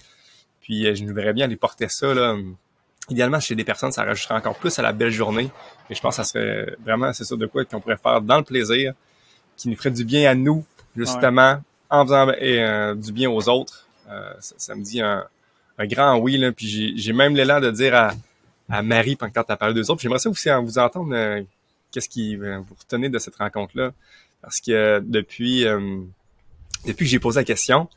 Puis 0.61 0.87
euh, 0.87 0.95
je 0.95 1.03
nous 1.05 1.15
verrais 1.15 1.33
bien 1.33 1.47
aller 1.47 1.57
porter 1.57 1.89
ça, 1.89 2.15
là. 2.15 2.37
Idéalement, 3.13 3.41
chez 3.41 3.55
des 3.55 3.65
personnes, 3.65 3.93
ça 3.93 4.05
rajouterait 4.05 4.37
encore 4.37 4.57
plus 4.57 4.79
à 4.79 4.83
la 4.83 4.93
belle 4.93 5.11
journée. 5.11 5.51
Et 5.91 5.95
je 5.95 6.01
pense 6.01 6.17
que 6.17 6.23
ça 6.23 6.25
serait 6.25 6.75
vraiment, 6.83 7.13
c'est 7.13 7.25
ça 7.25 7.37
de 7.37 7.45
quoi 7.45 7.63
qu'on 7.67 7.79
pourrait 7.79 7.99
faire 7.99 8.23
dans 8.23 8.39
le 8.39 8.43
plaisir, 8.43 8.95
qui 9.55 9.69
nous 9.69 9.77
ferait 9.77 9.91
du 9.91 10.07
bien 10.07 10.31
à 10.31 10.35
nous, 10.35 10.65
justement, 10.97 11.61
en 11.91 12.05
faisant 12.07 12.27
euh, 12.41 12.95
du 12.95 13.13
bien 13.13 13.31
aux 13.31 13.51
autres. 13.51 13.87
Euh, 14.09 14.33
ça, 14.41 14.75
me 14.75 14.83
dit 14.83 15.03
un, 15.03 15.27
grand 15.81 16.17
oui, 16.17 16.39
là. 16.39 16.53
Puis 16.53 16.97
j'ai 16.97 17.13
même 17.13 17.37
l'élan 17.37 17.61
de 17.61 17.71
dire 17.71 17.95
à, 18.71 18.83
Marie, 18.83 19.19
quand 19.19 19.29
tu 19.31 19.53
as 19.53 19.57
parlé 19.59 19.75
d'eux 19.75 19.91
autres, 19.91 20.01
j'aimerais 20.01 20.19
ça 20.19 20.31
aussi 20.31 20.49
vous 20.63 20.79
entendre 20.79 21.15
euh, 21.15 21.43
qu'est-ce 21.91 22.09
qui 22.09 22.37
vous 22.37 22.75
retenez 22.79 23.11
de 23.11 23.19
cette 23.19 23.37
rencontre-là? 23.37 23.93
Parce 24.41 24.59
que 24.59 25.03
depuis, 25.05 25.67
depuis 26.87 27.05
que 27.05 27.11
j'ai 27.11 27.19
posé 27.19 27.41
la 27.41 27.45
question, 27.45 27.91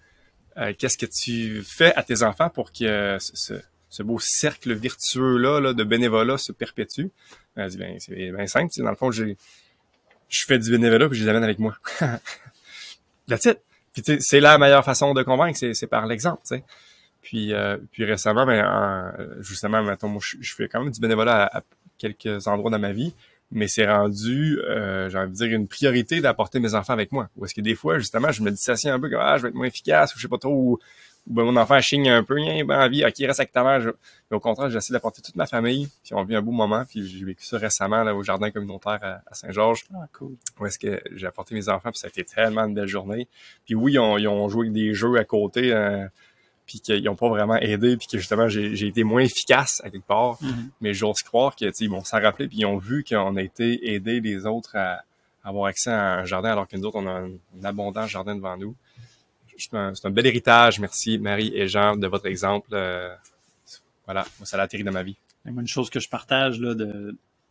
qu'est-ce 0.78 0.98
que 0.98 1.06
tu 1.06 1.64
fais 1.64 1.96
à 1.96 2.04
tes 2.04 2.22
enfants 2.22 2.50
pour 2.50 2.74
que 2.74 3.18
ce, 3.20 3.54
ce 3.90 4.04
beau 4.04 4.20
cercle 4.20 4.74
vertueux-là 4.74 5.60
là, 5.60 5.74
de 5.74 5.84
bénévolat 5.84 6.38
se 6.38 6.52
perpétue. 6.52 7.08
Elle 7.56 7.70
dit, 7.70 7.78
ben, 7.78 7.98
c'est 8.00 8.32
bien 8.32 8.48
simple. 8.48 8.72
Dans 8.78 8.90
le 8.90 8.96
fond, 8.96 9.12
j'ai, 9.12 9.38
je 10.30 10.46
fais 10.46 10.60
du 10.60 10.72
bénévolat 10.72 11.10
puis 11.10 11.18
je 11.18 11.24
les 11.24 11.30
amène 11.30 11.44
avec 11.44 11.60
moi. 11.60 11.78
That's 13.28 13.46
it. 13.46 13.60
Puis 13.94 14.04
c'est 14.20 14.40
la 14.42 14.58
meilleure 14.58 14.84
façon 14.84 15.14
de 15.14 15.24
convaincre, 15.24 15.58
c'est, 15.58 15.88
par 15.88 16.06
l'exemple. 16.06 16.42
sais. 16.44 16.64
Puis, 17.22 17.54
euh, 17.54 17.78
puis 17.92 18.06
récemment, 18.06 18.46
ben, 18.46 19.14
justement, 19.40 19.82
mettons, 19.82 20.20
je, 20.20 20.54
fais 20.56 20.68
quand 20.68 20.84
même 20.84 20.92
du 20.92 21.00
bénévolat 21.00 21.50
à, 21.52 21.64
quelques 21.98 22.48
endroits 22.48 22.70
dans 22.70 22.80
ma 22.80 22.92
vie, 22.92 23.14
mais 23.52 23.68
c'est 23.68 23.88
rendu, 23.88 24.60
euh, 24.60 25.10
j'ai 25.10 25.18
envie 25.18 25.32
de 25.32 25.36
dire, 25.36 25.48
une 25.48 25.68
priorité 25.68 26.20
d'apporter 26.20 26.60
mes 26.60 26.76
enfants 26.76 26.94
avec 26.94 27.12
moi. 27.12 27.30
Ou 27.38 27.46
est-ce 27.46 27.54
que 27.54 27.62
des 27.62 27.76
fois, 27.76 28.00
justement, 28.00 28.32
je 28.32 28.42
me 28.42 28.52
dissocie 28.52 28.92
un 28.92 29.00
peu 29.00 29.10
comme 29.10 29.22
ah, 29.22 29.38
je 29.38 29.44
vais 29.44 29.50
être 29.50 29.56
moins 29.56 29.68
efficace 29.68 30.14
ou 30.14 30.18
je 30.18 30.24
sais 30.24 30.28
pas 30.28 30.38
trop, 30.38 30.80
ben, 31.28 31.44
mon 31.44 31.56
enfant 31.58 31.80
chigne 31.82 32.10
un 32.10 32.24
peu, 32.24 32.40
il 32.40 32.64
ben 32.66 32.80
envie, 32.80 33.04
ok, 33.04 33.16
reste 33.20 33.40
avec 33.40 33.52
ta 33.52 33.64
mère. 33.64 33.80
Mais 34.30 34.38
au 34.38 34.40
contraire, 34.40 34.70
j'essaie 34.70 34.94
d'apporter 34.94 35.24
toute 35.24 35.36
ma 35.36 35.48
famille, 35.48 35.90
puis 36.04 36.14
on 36.14 36.24
vit 36.24 36.36
un 36.36 36.42
beau 36.42 36.52
moment, 36.52 36.84
puis 36.88 37.08
j'ai 37.08 37.26
vécu 37.26 37.44
ça 37.44 37.58
récemment 37.58 38.04
là, 38.04 38.14
au 38.14 38.22
jardin 38.22 38.52
communautaire 38.52 39.00
à, 39.02 39.34
Saint-Georges. 39.34 39.86
Ah, 39.96 40.08
cool. 40.14 40.36
Où 40.60 40.66
est-ce 40.68 40.78
que 40.78 41.02
j'ai 41.14 41.26
apporté 41.26 41.56
mes 41.56 41.68
enfants, 41.68 41.90
puis 41.90 42.00
ça 42.00 42.08
a 42.08 42.10
été 42.10 42.24
tellement 42.24 42.66
une 42.66 42.76
belle 42.76 42.88
journée. 42.88 43.28
Puis 43.66 43.74
oui, 43.74 43.94
ils 43.94 44.00
ont, 44.00 44.20
ils 44.20 44.28
ont 44.28 44.48
joué 44.50 44.68
avec 44.68 44.74
des 44.74 44.94
jeux 44.94 45.18
à 45.18 45.24
côté, 45.24 45.74
euh, 45.74 46.06
puis 46.68 46.80
qu'ils 46.80 47.04
n'ont 47.04 47.16
pas 47.16 47.30
vraiment 47.30 47.56
aidé, 47.56 47.98
puis 47.98 48.06
que 48.06 48.20
justement, 48.20 48.48
j'ai 48.48 48.88
été 48.88 49.04
moins 49.04 49.22
efficace 49.22 49.82
à 49.84 49.90
quelque 49.90 50.06
part. 50.06 50.36
Mm-hmm. 50.44 50.70
Mais 50.82 50.94
j'ose 50.94 51.24
croire 51.24 51.56
qu'ils 51.56 51.90
vont 51.90 52.04
s'en 52.04 52.22
rappeler, 52.22 52.48
puis 52.48 52.60
ils 52.60 52.66
ont 52.68 52.78
vu 52.78 53.04
qu'on 53.04 53.36
a 53.36 53.42
été 53.42 53.94
aidé 53.94 54.20
les 54.20 54.46
autres 54.46 54.76
à, 54.76 55.00
avoir 55.44 55.66
accès 55.66 55.92
à 55.92 56.20
un 56.20 56.26
jardin, 56.26 56.52
alors 56.52 56.68
que 56.68 56.78
nous 56.78 56.86
autres, 56.86 56.98
on 56.98 57.08
a 57.08 57.12
un, 57.12 57.30
un 57.30 57.64
abondant 57.64 58.06
jardin 58.06 58.36
devant 58.36 58.58
nous 58.58 58.76
c'est 59.58 60.06
un, 60.06 60.12
bel 60.12 60.26
héritage. 60.26 60.80
Merci 60.80 61.18
Marie 61.18 61.52
et 61.56 61.68
Jean 61.68 61.96
de 61.96 62.08
votre 62.08 62.26
exemple. 62.26 62.70
Euh, 62.74 63.14
voilà, 64.06 64.26
moi 64.40 64.46
ça 64.46 64.58
l'a 64.58 64.64
atterri 64.64 64.84
dans 64.84 64.92
ma 64.92 65.04
vie. 65.04 65.18
Une 65.46 65.68
chose 65.68 65.90
que 65.90 66.00
je 66.00 66.10
partage 66.10 66.60
là 66.60 66.74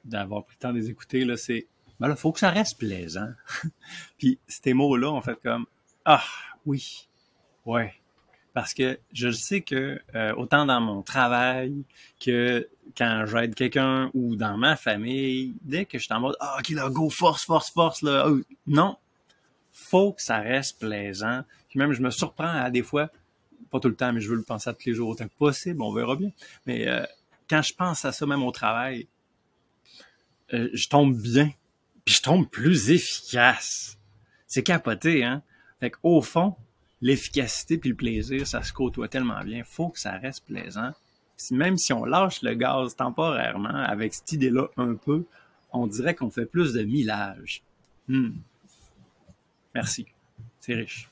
d'avoir 0.04 0.44
pris 0.44 0.56
le 0.58 0.62
temps 0.62 0.72
de 0.72 0.78
les 0.78 0.90
écouter 0.90 1.24
là, 1.24 1.36
c'est 1.36 1.66
ben 2.00 2.08
là, 2.08 2.16
faut 2.16 2.32
que 2.32 2.40
ça 2.40 2.50
reste 2.50 2.78
plaisant. 2.78 3.30
Puis 4.18 4.38
ces 4.48 4.74
mots-là, 4.74 5.12
on 5.12 5.20
fait 5.20 5.38
comme 5.42 5.66
ah 6.04 6.24
oui, 6.66 7.08
ouais, 7.66 7.94
parce 8.52 8.74
que 8.74 8.98
je 9.12 9.30
sais 9.30 9.60
que 9.60 10.00
euh, 10.14 10.34
autant 10.34 10.66
dans 10.66 10.80
mon 10.80 11.02
travail 11.02 11.84
que 12.20 12.68
quand 12.96 13.24
j'aide 13.26 13.54
quelqu'un 13.54 14.10
ou 14.14 14.36
dans 14.36 14.56
ma 14.56 14.76
famille, 14.76 15.54
dès 15.62 15.84
que 15.84 15.98
je 15.98 16.04
suis 16.04 16.14
en 16.14 16.20
mode 16.20 16.36
ah 16.40 16.56
ok 16.58 16.70
là 16.70 16.88
go 16.90 17.10
force 17.10 17.44
force 17.44 17.70
force 17.70 18.02
là, 18.02 18.26
oh, 18.28 18.40
non, 18.66 18.96
faut 19.74 20.12
que 20.12 20.22
ça 20.22 20.38
reste 20.38 20.78
plaisant. 20.78 21.42
Puis 21.68 21.78
même, 21.78 21.92
je 21.92 22.00
me 22.00 22.10
surprends 22.10 22.48
à 22.48 22.70
des 22.70 22.82
fois, 22.82 23.10
pas 23.70 23.80
tout 23.80 23.88
le 23.88 23.96
temps, 23.96 24.12
mais 24.12 24.20
je 24.20 24.30
veux 24.30 24.36
le 24.36 24.44
penser 24.44 24.70
à 24.70 24.72
tous 24.72 24.86
les 24.86 24.94
jours 24.94 25.10
autant 25.10 25.26
que 25.26 25.34
possible, 25.36 25.82
on 25.82 25.92
verra 25.92 26.16
bien. 26.16 26.30
Mais 26.64 26.88
euh, 26.88 27.04
quand 27.50 27.60
je 27.60 27.74
pense 27.74 28.04
à 28.04 28.12
ça 28.12 28.24
même 28.24 28.42
au 28.42 28.52
travail, 28.52 29.08
euh, 30.52 30.70
je 30.72 30.88
tombe 30.88 31.16
bien, 31.16 31.50
puis 32.04 32.14
je 32.14 32.22
tombe 32.22 32.48
plus 32.48 32.90
efficace. 32.90 33.98
C'est 34.46 34.62
capoté, 34.62 35.24
hein? 35.24 35.42
Fait 35.80 35.92
au 36.04 36.22
fond, 36.22 36.54
l'efficacité 37.02 37.76
puis 37.76 37.90
le 37.90 37.96
plaisir, 37.96 38.46
ça 38.46 38.62
se 38.62 38.72
côtoie 38.72 39.08
tellement 39.08 39.42
bien. 39.42 39.64
Faut 39.64 39.88
que 39.88 39.98
ça 39.98 40.12
reste 40.12 40.46
plaisant. 40.46 40.92
Même 41.50 41.76
si 41.76 41.92
on 41.92 42.04
lâche 42.04 42.42
le 42.42 42.54
gaz 42.54 42.94
temporairement, 42.94 43.68
avec 43.68 44.14
cette 44.14 44.30
idée-là 44.32 44.68
un 44.76 44.94
peu, 44.94 45.24
on 45.72 45.88
dirait 45.88 46.14
qu'on 46.14 46.30
fait 46.30 46.46
plus 46.46 46.72
de 46.72 46.84
millage. 46.84 47.62
Hmm. 48.06 48.34
Merci. 49.74 50.06
C'est 50.60 50.74
riche. 50.74 51.10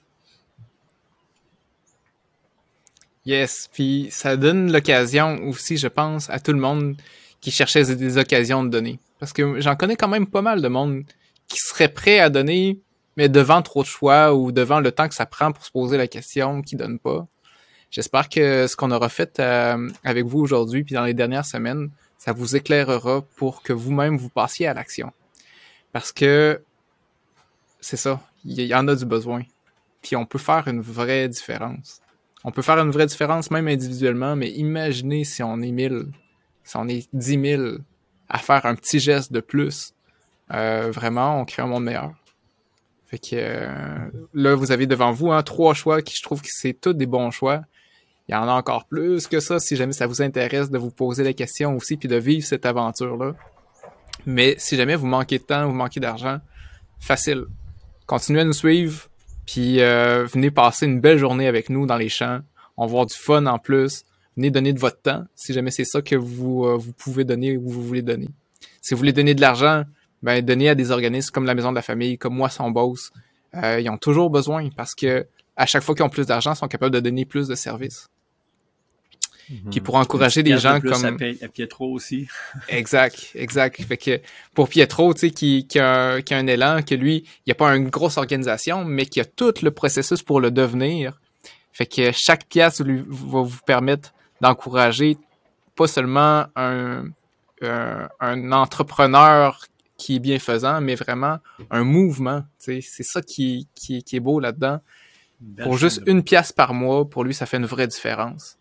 Yes, 3.25 3.69
puis 3.73 4.09
ça 4.11 4.37
donne 4.37 4.73
l'occasion 4.73 5.45
aussi, 5.45 5.77
je 5.77 5.87
pense, 5.87 6.29
à 6.31 6.41
tout 6.41 6.53
le 6.53 6.59
monde 6.59 6.97
qui 7.41 7.51
cherchait 7.51 7.95
des 7.95 8.19
occasions 8.19 8.65
de 8.65 8.69
donner. 8.69 8.99
Parce 9.21 9.33
que 9.33 9.61
j'en 9.61 9.77
connais 9.77 9.97
quand 9.97 10.09
même 10.09 10.27
pas 10.27 10.43
mal 10.43 10.61
de 10.61 10.69
monde 10.69 11.05
qui 11.47 11.59
serait 11.59 11.89
prêt 11.89 12.19
à 12.19 12.31
donner, 12.31 12.81
mais 13.17 13.29
devant 13.29 13.63
trop 13.63 13.83
de 13.83 13.89
choix 13.89 14.35
ou 14.35 14.51
devant 14.51 14.81
le 14.81 14.91
temps 14.91 15.09
que 15.09 15.15
ça 15.15 15.27
prend 15.27 15.53
pour 15.53 15.65
se 15.65 15.71
poser 15.71 15.97
la 15.97 16.09
question, 16.09 16.63
qui 16.63 16.77
donne 16.77 16.99
pas. 16.99 17.27
J'espère 17.91 18.29
que 18.29 18.67
ce 18.67 18.75
qu'on 18.75 18.91
aura 18.91 19.09
fait 19.09 19.39
euh, 19.39 19.89
avec 20.03 20.25
vous 20.25 20.41
aujourd'hui 20.41 20.83
puis 20.83 20.95
dans 20.95 21.05
les 21.05 21.15
dernières 21.15 21.45
semaines, 21.45 21.91
ça 22.19 22.33
vous 22.33 22.57
éclairera 22.57 23.23
pour 23.37 23.63
que 23.63 23.73
vous-même 23.73 24.17
vous 24.17 24.31
passiez 24.31 24.67
à 24.67 24.75
l'action. 24.75 25.13
Parce 25.93 26.11
que 26.11 26.63
c'est 27.81 27.97
ça, 27.97 28.21
il 28.45 28.61
y 28.61 28.75
en 28.75 28.89
a 28.89 28.95
du 28.95 29.05
besoin. 29.05 29.43
Puis 30.03 30.17
on 30.17 30.27
peut 30.27 30.39
faire 30.39 30.69
une 30.69 30.81
vraie 30.81 31.29
différence. 31.29 32.01
On 32.45 32.51
peut 32.51 32.63
faire 32.63 32.79
une 32.79 32.91
vraie 32.91 33.07
différence 33.07 33.51
même 33.51 33.69
individuellement, 33.69 34.35
mais 34.35 34.51
imaginez 34.51 35.25
si 35.25 35.43
on 35.43 35.61
est 35.61 35.71
1000, 35.71 36.07
si 36.65 36.77
on 36.77 36.89
est 36.89 37.09
10 37.13 37.41
000 37.41 37.63
à 38.29 38.39
faire 38.39 38.67
un 38.67 38.75
petit 38.75 38.99
geste 38.99 39.33
de 39.33 39.41
plus. 39.41 39.95
Euh, 40.53 40.91
vraiment, 40.91 41.41
on 41.41 41.45
crée 41.45 41.63
un 41.63 41.67
monde 41.67 41.85
meilleur. 41.85 42.13
Fait 43.07 43.19
que 43.19 43.29
euh, 43.35 44.11
là, 44.35 44.55
vous 44.55 44.73
avez 44.73 44.87
devant 44.87 45.13
vous 45.13 45.31
hein, 45.31 45.43
trois 45.43 45.75
choix 45.75 46.03
qui 46.03 46.17
je 46.17 46.23
trouve 46.23 46.43
que 46.43 46.49
c'est 46.51 46.73
tous 46.73 46.95
des 46.95 47.07
bons 47.07 47.31
choix. 47.31 47.63
Il 48.29 48.33
y 48.33 48.35
en 48.35 48.49
a 48.49 48.53
encore 48.53 48.87
plus 48.87 49.27
que 49.27 49.41
ça 49.41 49.59
si 49.59 49.77
jamais 49.77 49.93
ça 49.93 50.07
vous 50.07 50.23
intéresse 50.23 50.71
de 50.71 50.79
vous 50.79 50.91
poser 50.91 51.23
la 51.23 51.33
question 51.33 51.77
aussi 51.77 51.97
puis 51.97 52.09
de 52.09 52.17
vivre 52.17 52.47
cette 52.47 52.67
aventure-là. 52.67 53.35
Mais 54.27 54.55
si 54.59 54.77
jamais 54.77 54.97
vous 54.97 55.07
manquez 55.07 55.39
de 55.39 55.45
temps, 55.45 55.67
vous 55.67 55.75
manquez 55.75 56.01
d'argent, 56.01 56.39
facile 56.99 57.47
continuez 58.07 58.41
à 58.41 58.45
nous 58.45 58.53
suivre, 58.53 59.09
puis 59.47 59.81
euh, 59.81 60.27
venez 60.27 60.51
passer 60.51 60.87
une 60.87 61.01
belle 61.01 61.19
journée 61.19 61.47
avec 61.47 61.71
nous 61.71 61.87
dans 61.87 61.97
les 61.97 62.09
champs. 62.09 62.41
On 62.77 62.87
va 62.87 62.91
avoir 62.91 63.07
du 63.07 63.15
fun 63.15 63.47
en 63.47 63.59
plus. 63.59 64.05
Venez 64.37 64.51
donner 64.51 64.73
de 64.73 64.79
votre 64.79 65.01
temps, 65.01 65.25
si 65.35 65.53
jamais 65.53 65.71
c'est 65.71 65.85
ça 65.85 66.01
que 66.01 66.17
vous, 66.17 66.65
euh, 66.65 66.77
vous 66.77 66.93
pouvez 66.93 67.25
donner 67.25 67.57
ou 67.57 67.69
vous 67.69 67.83
voulez 67.83 68.03
donner. 68.03 68.29
Si 68.81 68.95
vous 68.95 68.99
voulez 68.99 69.13
donner 69.13 69.35
de 69.35 69.41
l'argent, 69.41 69.85
ben 70.23 70.43
donnez 70.45 70.69
à 70.69 70.75
des 70.75 70.91
organismes 70.91 71.31
comme 71.33 71.45
la 71.45 71.55
Maison 71.55 71.71
de 71.71 71.77
la 71.77 71.83
Famille, 71.83 72.17
comme 72.17 72.35
moi, 72.35 72.49
son 72.49 72.71
boss. 72.71 73.13
Euh, 73.55 73.81
ils 73.81 73.91
ont 73.91 73.99
toujours 73.99 74.31
besoin 74.31 74.71
parce 74.75 74.95
que 74.95 75.27
à 75.57 75.67
chaque 75.67 75.83
fois 75.83 75.95
qu'ils 75.95 76.05
ont 76.05 76.09
plus 76.09 76.27
d'argent, 76.27 76.55
ils 76.55 76.57
sont 76.57 76.69
capables 76.69 76.95
de 76.95 77.01
donner 77.01 77.27
plus 77.27 77.49
de 77.49 77.55
services. 77.55 78.09
Puis 79.71 79.81
pour 79.81 79.97
encourager 79.97 80.43
des 80.43 80.59
gens 80.59 80.81
comme 80.81 81.05
à, 81.05 81.49
Pietro 81.49 81.93
aussi. 81.93 82.29
exact, 82.69 83.31
exact. 83.35 83.83
Fait 83.83 83.97
que 83.97 84.21
pour 84.55 84.69
Pietro, 84.69 85.13
tu 85.15 85.21
sais, 85.21 85.31
qui, 85.31 85.67
qui, 85.67 85.79
a, 85.79 86.23
qui 86.23 86.35
a 86.35 86.39
un 86.39 86.47
élan, 86.47 86.83
que 86.83 86.95
lui, 86.95 87.25
il 87.27 87.43
n'y 87.49 87.53
a 87.53 87.55
pas 87.55 87.75
une 87.75 87.89
grosse 87.89 88.17
organisation, 88.17 88.85
mais 88.85 89.07
qui 89.07 89.21
a 89.21 89.25
tout 89.25 89.55
le 89.63 89.71
processus 89.71 90.23
pour 90.23 90.41
le 90.41 90.51
devenir. 90.51 91.21
Fait 91.73 91.87
que 91.87 92.13
chaque 92.13 92.47
pièce 92.47 92.81
lui, 92.81 93.03
va 93.07 93.43
vous 93.43 93.61
permettre 93.67 94.13
d'encourager 94.41 95.17
pas 95.75 95.87
seulement 95.87 96.47
un, 96.57 97.05
un, 97.63 98.53
entrepreneur 98.53 99.67
qui 99.97 100.17
est 100.17 100.19
bienfaisant, 100.19 100.81
mais 100.81 100.95
vraiment 100.95 101.39
un 101.71 101.85
mouvement. 101.85 102.43
C'est 102.59 102.83
ça 102.83 103.23
qui, 103.23 103.69
qui, 103.75 104.03
qui 104.03 104.17
est 104.17 104.21
beau 104.21 104.41
là-dedans. 104.41 104.81
Pour 105.63 105.77
juste 105.77 106.03
une 106.07 106.23
pièce 106.23 106.53
par 106.53 106.75
mois, 106.75 107.09
pour 107.09 107.25
lui, 107.25 107.35
ça 107.35 107.47
fait 107.47 107.57
une 107.57 107.67
vraie 107.67 107.87
différence. 107.87 108.57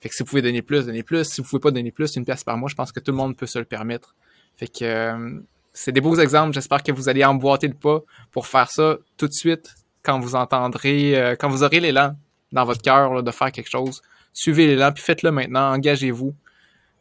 Fait 0.00 0.08
que 0.08 0.14
si 0.14 0.22
vous 0.22 0.28
pouvez 0.28 0.42
donner 0.42 0.62
plus, 0.62 0.86
donnez 0.86 1.02
plus. 1.02 1.24
Si 1.24 1.40
vous 1.40 1.48
pouvez 1.48 1.60
pas 1.60 1.70
donner 1.70 1.90
plus, 1.90 2.16
une 2.16 2.24
pièce 2.24 2.42
par 2.42 2.56
mois, 2.56 2.68
je 2.68 2.74
pense 2.74 2.90
que 2.90 3.00
tout 3.00 3.10
le 3.10 3.16
monde 3.16 3.36
peut 3.36 3.46
se 3.46 3.58
le 3.58 3.64
permettre. 3.66 4.14
Fait 4.56 4.68
que 4.68 4.84
euh, 4.84 5.40
c'est 5.72 5.92
des 5.92 6.00
beaux 6.00 6.16
exemples. 6.16 6.54
J'espère 6.54 6.82
que 6.82 6.92
vous 6.92 7.08
allez 7.08 7.24
emboîter 7.24 7.68
le 7.68 7.74
pas 7.74 8.00
pour 8.30 8.46
faire 8.46 8.70
ça 8.70 8.96
tout 9.16 9.28
de 9.28 9.32
suite 9.32 9.74
quand 10.02 10.18
vous 10.18 10.34
entendrez, 10.34 11.18
euh, 11.18 11.36
quand 11.38 11.50
vous 11.50 11.62
aurez 11.62 11.80
l'élan 11.80 12.16
dans 12.52 12.64
votre 12.64 12.80
cœur 12.80 13.22
de 13.22 13.30
faire 13.30 13.52
quelque 13.52 13.70
chose. 13.70 14.02
Suivez 14.32 14.66
l'élan, 14.66 14.92
puis 14.92 15.02
faites-le 15.02 15.30
maintenant. 15.30 15.72
Engagez-vous 15.74 16.34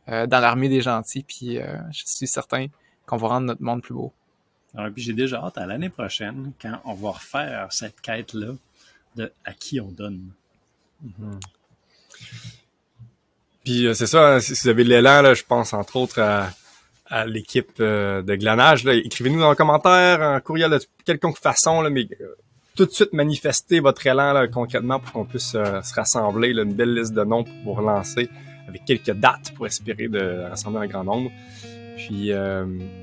euh, 0.09 0.27
dans 0.27 0.39
l'armée 0.39 0.67
des 0.67 0.81
gentils, 0.81 1.23
puis 1.23 1.57
je 1.91 2.03
suis 2.05 2.27
certain 2.27 2.67
qu'on 3.05 3.17
va 3.17 3.29
rendre 3.29 3.47
notre 3.47 3.63
monde 3.63 3.81
plus 3.81 3.93
beau. 3.93 4.13
Alors, 4.75 4.91
puis 4.93 5.01
j'ai 5.01 5.13
déjà 5.13 5.43
hâte 5.43 5.57
à 5.57 5.65
l'année 5.65 5.89
prochaine 5.89 6.51
quand 6.61 6.79
on 6.85 6.93
va 6.93 7.11
refaire 7.11 7.71
cette 7.71 8.01
quête-là 8.01 8.53
de 9.15 9.31
à 9.45 9.53
qui 9.53 9.79
on 9.79 9.87
donne. 9.87 10.31
Mm-hmm. 11.03 11.39
Puis 13.69 13.85
euh, 13.85 13.93
c'est 13.93 14.07
ça, 14.07 14.33
hein, 14.33 14.39
si 14.39 14.53
vous 14.53 14.67
avez 14.67 14.83
l'élan, 14.83 15.31
je 15.35 15.43
pense 15.47 15.73
entre 15.73 15.97
autres 15.97 16.19
à, 16.19 17.25
l'équipe 17.27 17.69
euh, 17.79 18.23
de 18.23 18.33
glanage. 18.33 18.83
Écrivez-nous 18.87 19.39
dans 19.39 19.51
les 19.51 19.55
commentaires, 19.55 20.23
un 20.23 20.39
courriel 20.39 20.71
de 20.71 20.79
quelconque 21.05 21.37
façon, 21.37 21.81
là, 21.81 21.91
mais 21.91 22.07
euh, 22.19 22.35
tout 22.75 22.87
de 22.87 22.91
suite 22.91 23.13
manifester 23.13 23.79
votre 23.79 24.07
élan 24.07 24.33
là, 24.33 24.47
concrètement 24.47 24.99
pour 24.99 25.11
qu'on 25.11 25.25
puisse 25.25 25.51
se 25.51 25.93
rassembler, 25.93 26.49
une 26.49 26.73
belle 26.73 26.95
liste 26.95 27.13
de 27.13 27.23
noms 27.23 27.43
pour 27.43 27.53
vous 27.63 27.73
relancer 27.73 28.27
avec 28.67 28.85
quelques 28.85 29.11
dates 29.11 29.53
pour 29.55 29.67
espérer 29.67 30.07
de 30.07 30.49
rassembler 30.49 30.85
un 30.85 30.87
grand 30.87 31.03
nombre. 31.03 31.31
Puis, 31.95 32.31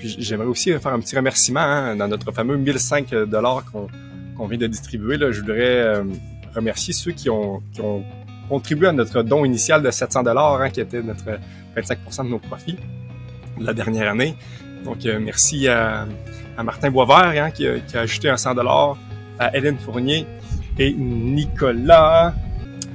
j'aimerais 0.00 0.48
aussi 0.48 0.72
faire 0.80 0.92
un 0.92 0.98
petit 0.98 1.14
remerciement 1.14 1.60
hein, 1.60 1.94
dans 1.94 2.08
notre 2.08 2.32
fameux 2.32 2.56
1005 2.56 3.14
dollars 3.26 3.62
qu'on 3.70 4.46
vient 4.48 4.58
de 4.58 4.66
distribuer. 4.66 5.16
Je 5.30 5.40
voudrais 5.42 6.02
remercier 6.56 6.92
ceux 6.92 7.12
qui 7.12 7.30
ont 7.30 7.62
contribué 8.48 8.88
à 8.88 8.92
notre 8.92 9.22
don 9.22 9.44
initial 9.44 9.82
de 9.82 9.90
700 9.90 10.22
dollars, 10.22 10.60
hein, 10.60 10.70
qui 10.70 10.80
était 10.80 11.02
notre 11.02 11.24
25% 11.76 12.24
de 12.24 12.30
nos 12.30 12.38
profits 12.38 12.78
la 13.60 13.72
dernière 13.72 14.10
année. 14.10 14.34
Donc, 14.84 15.04
euh, 15.06 15.18
merci 15.20 15.68
à, 15.68 16.06
à, 16.56 16.62
Martin 16.62 16.90
Boisvert 16.90 17.44
hein, 17.44 17.50
qui, 17.50 17.66
a, 17.66 17.78
qui, 17.80 17.96
a, 17.96 18.00
ajouté 18.00 18.28
un 18.28 18.36
100 18.36 18.54
dollars, 18.54 18.96
à 19.38 19.56
Hélène 19.56 19.78
Fournier 19.78 20.26
et 20.78 20.92
Nicolas. 20.92 22.34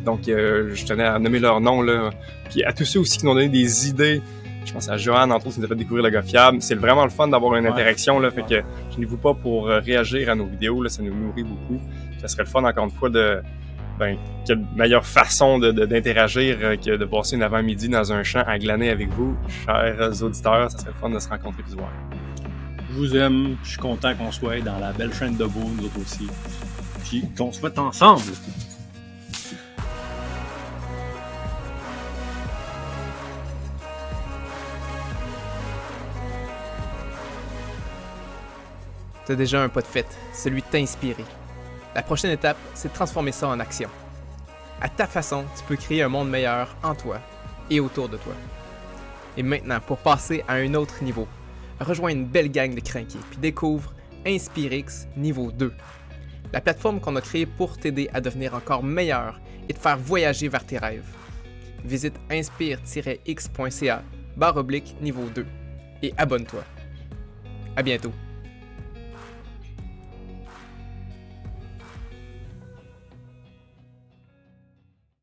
Donc, 0.06 0.28
euh, 0.28 0.72
je 0.74 0.86
tenais 0.86 1.04
à 1.04 1.20
nommer 1.20 1.40
leur 1.40 1.62
nom 1.62 1.82
là. 1.82 2.10
Puis 2.50 2.64
à 2.64 2.74
tous 2.74 2.86
ceux 2.86 3.00
aussi 3.00 3.18
qui 3.18 3.26
nous 3.26 3.32
ont 3.32 3.36
donné 3.36 3.50
des 3.50 3.88
idées. 3.88 4.22
Je 4.66 4.74
pense 4.74 4.90
à 4.90 4.98
Joanne, 4.98 5.32
entre 5.32 5.48
autres, 5.48 5.56
qui 5.56 5.62
nous 5.62 5.66
a 5.66 5.70
fait 5.70 5.76
découvrir 5.76 6.04
le 6.04 6.12
gars 6.12 6.22
fiable. 6.22 6.62
C'est 6.62 6.76
vraiment 6.76 7.04
le 7.04 7.10
fun 7.10 7.28
d'avoir 7.28 7.56
une 7.56 7.66
interaction. 7.66 8.20
Là, 8.20 8.30
fait 8.30 8.44
que 8.44 8.62
je 8.92 9.00
n'y 9.00 9.06
vous 9.06 9.18
pas 9.18 9.34
pour 9.34 9.66
réagir 9.66 10.30
à 10.30 10.36
nos 10.36 10.46
vidéos. 10.46 10.84
Là, 10.84 10.90
ça 10.90 11.02
nous 11.02 11.14
nourrit 11.14 11.44
beaucoup. 11.44 11.82
Ça 12.20 12.28
serait 12.28 12.44
le 12.44 12.50
fun, 12.50 12.64
encore 12.64 12.86
une 12.86 12.92
fois, 12.92 13.10
de, 13.10 13.42
ben, 14.02 14.18
quelle 14.48 14.66
meilleure 14.76 15.06
façon 15.06 15.60
d'interagir 15.60 16.58
de, 16.58 16.70
de, 16.72 16.76
que 16.76 16.98
de 16.98 17.06
passer 17.06 17.36
une 17.36 17.44
avant-midi 17.44 17.88
dans 17.88 18.12
un 18.12 18.24
champ 18.24 18.42
à 18.48 18.58
glaner 18.58 18.90
avec 18.90 19.10
vous, 19.10 19.38
chers 19.64 20.24
auditeurs. 20.24 20.72
Ça 20.72 20.80
serait 20.80 20.90
le 20.90 21.00
fun 21.00 21.10
de 21.12 21.20
se 21.20 21.30
rencontrer 21.30 21.62
se 21.70 21.76
voir. 21.76 21.92
Je 22.90 22.96
vous 22.96 23.16
aime, 23.16 23.58
je 23.64 23.70
suis 23.70 23.78
content 23.78 24.16
qu'on 24.16 24.32
soit 24.32 24.60
dans 24.62 24.80
la 24.80 24.92
belle 24.92 25.14
chaîne 25.14 25.38
de 25.38 25.46
beau, 25.46 25.60
nous 25.78 25.86
autres 25.86 26.02
aussi. 26.02 26.28
Puis 27.04 27.24
qu'on 27.38 27.52
soit 27.52 27.78
ensemble. 27.78 28.24
T'as 39.28 39.36
déjà 39.36 39.62
un 39.62 39.70
pas 39.70 39.82
de 39.82 39.86
fait, 39.86 40.08
celui 40.34 40.64
de 40.64 40.68
t'inspirer. 40.68 41.24
La 41.94 42.02
prochaine 42.02 42.32
étape, 42.32 42.58
c'est 42.74 42.90
de 42.90 42.94
transformer 42.94 43.32
ça 43.32 43.48
en 43.48 43.60
action. 43.60 43.90
À 44.80 44.88
ta 44.90 45.08
façon, 45.08 45.44
tu 45.58 45.64
peux 45.66 45.76
créer 45.76 46.02
un 46.02 46.10
monde 46.10 46.30
meilleur 46.30 46.76
en 46.84 46.96
toi 46.96 47.20
et 47.70 47.80
autour 47.80 48.08
de 48.10 48.18
toi. 48.18 48.34
Et 49.38 49.44
maintenant, 49.44 49.80
pour 49.80 49.98
passer 49.98 50.44
à 50.48 50.54
un 50.54 50.74
autre 50.74 51.04
niveau, 51.04 51.28
rejoins 51.80 52.12
une 52.12 52.26
belle 52.26 52.52
gang 52.52 52.74
de 52.74 52.80
crinqués 52.80 53.20
puis 53.30 53.40
découvre 53.40 53.94
InspireX 54.26 55.08
niveau 55.18 55.52
2. 55.52 55.74
La 56.54 56.62
plateforme 56.62 57.00
qu'on 57.00 57.16
a 57.16 57.22
créée 57.22 57.46
pour 57.46 57.78
t'aider 57.78 58.10
à 58.14 58.22
devenir 58.22 58.56
encore 58.56 58.84
meilleur 58.84 59.40
et 59.70 59.74
te 59.74 59.80
faire 59.80 59.98
voyager 59.98 60.48
vers 60.48 60.66
tes 60.66 60.78
rêves. 60.78 61.08
Visite 61.84 62.16
inspire-x.ca 62.30 64.04
barre 64.38 64.58
oblique 64.58 64.96
niveau 65.02 65.26
2 65.34 65.46
et 66.04 66.14
abonne-toi. 66.18 66.64
À 67.76 67.84
bientôt. 67.84 68.12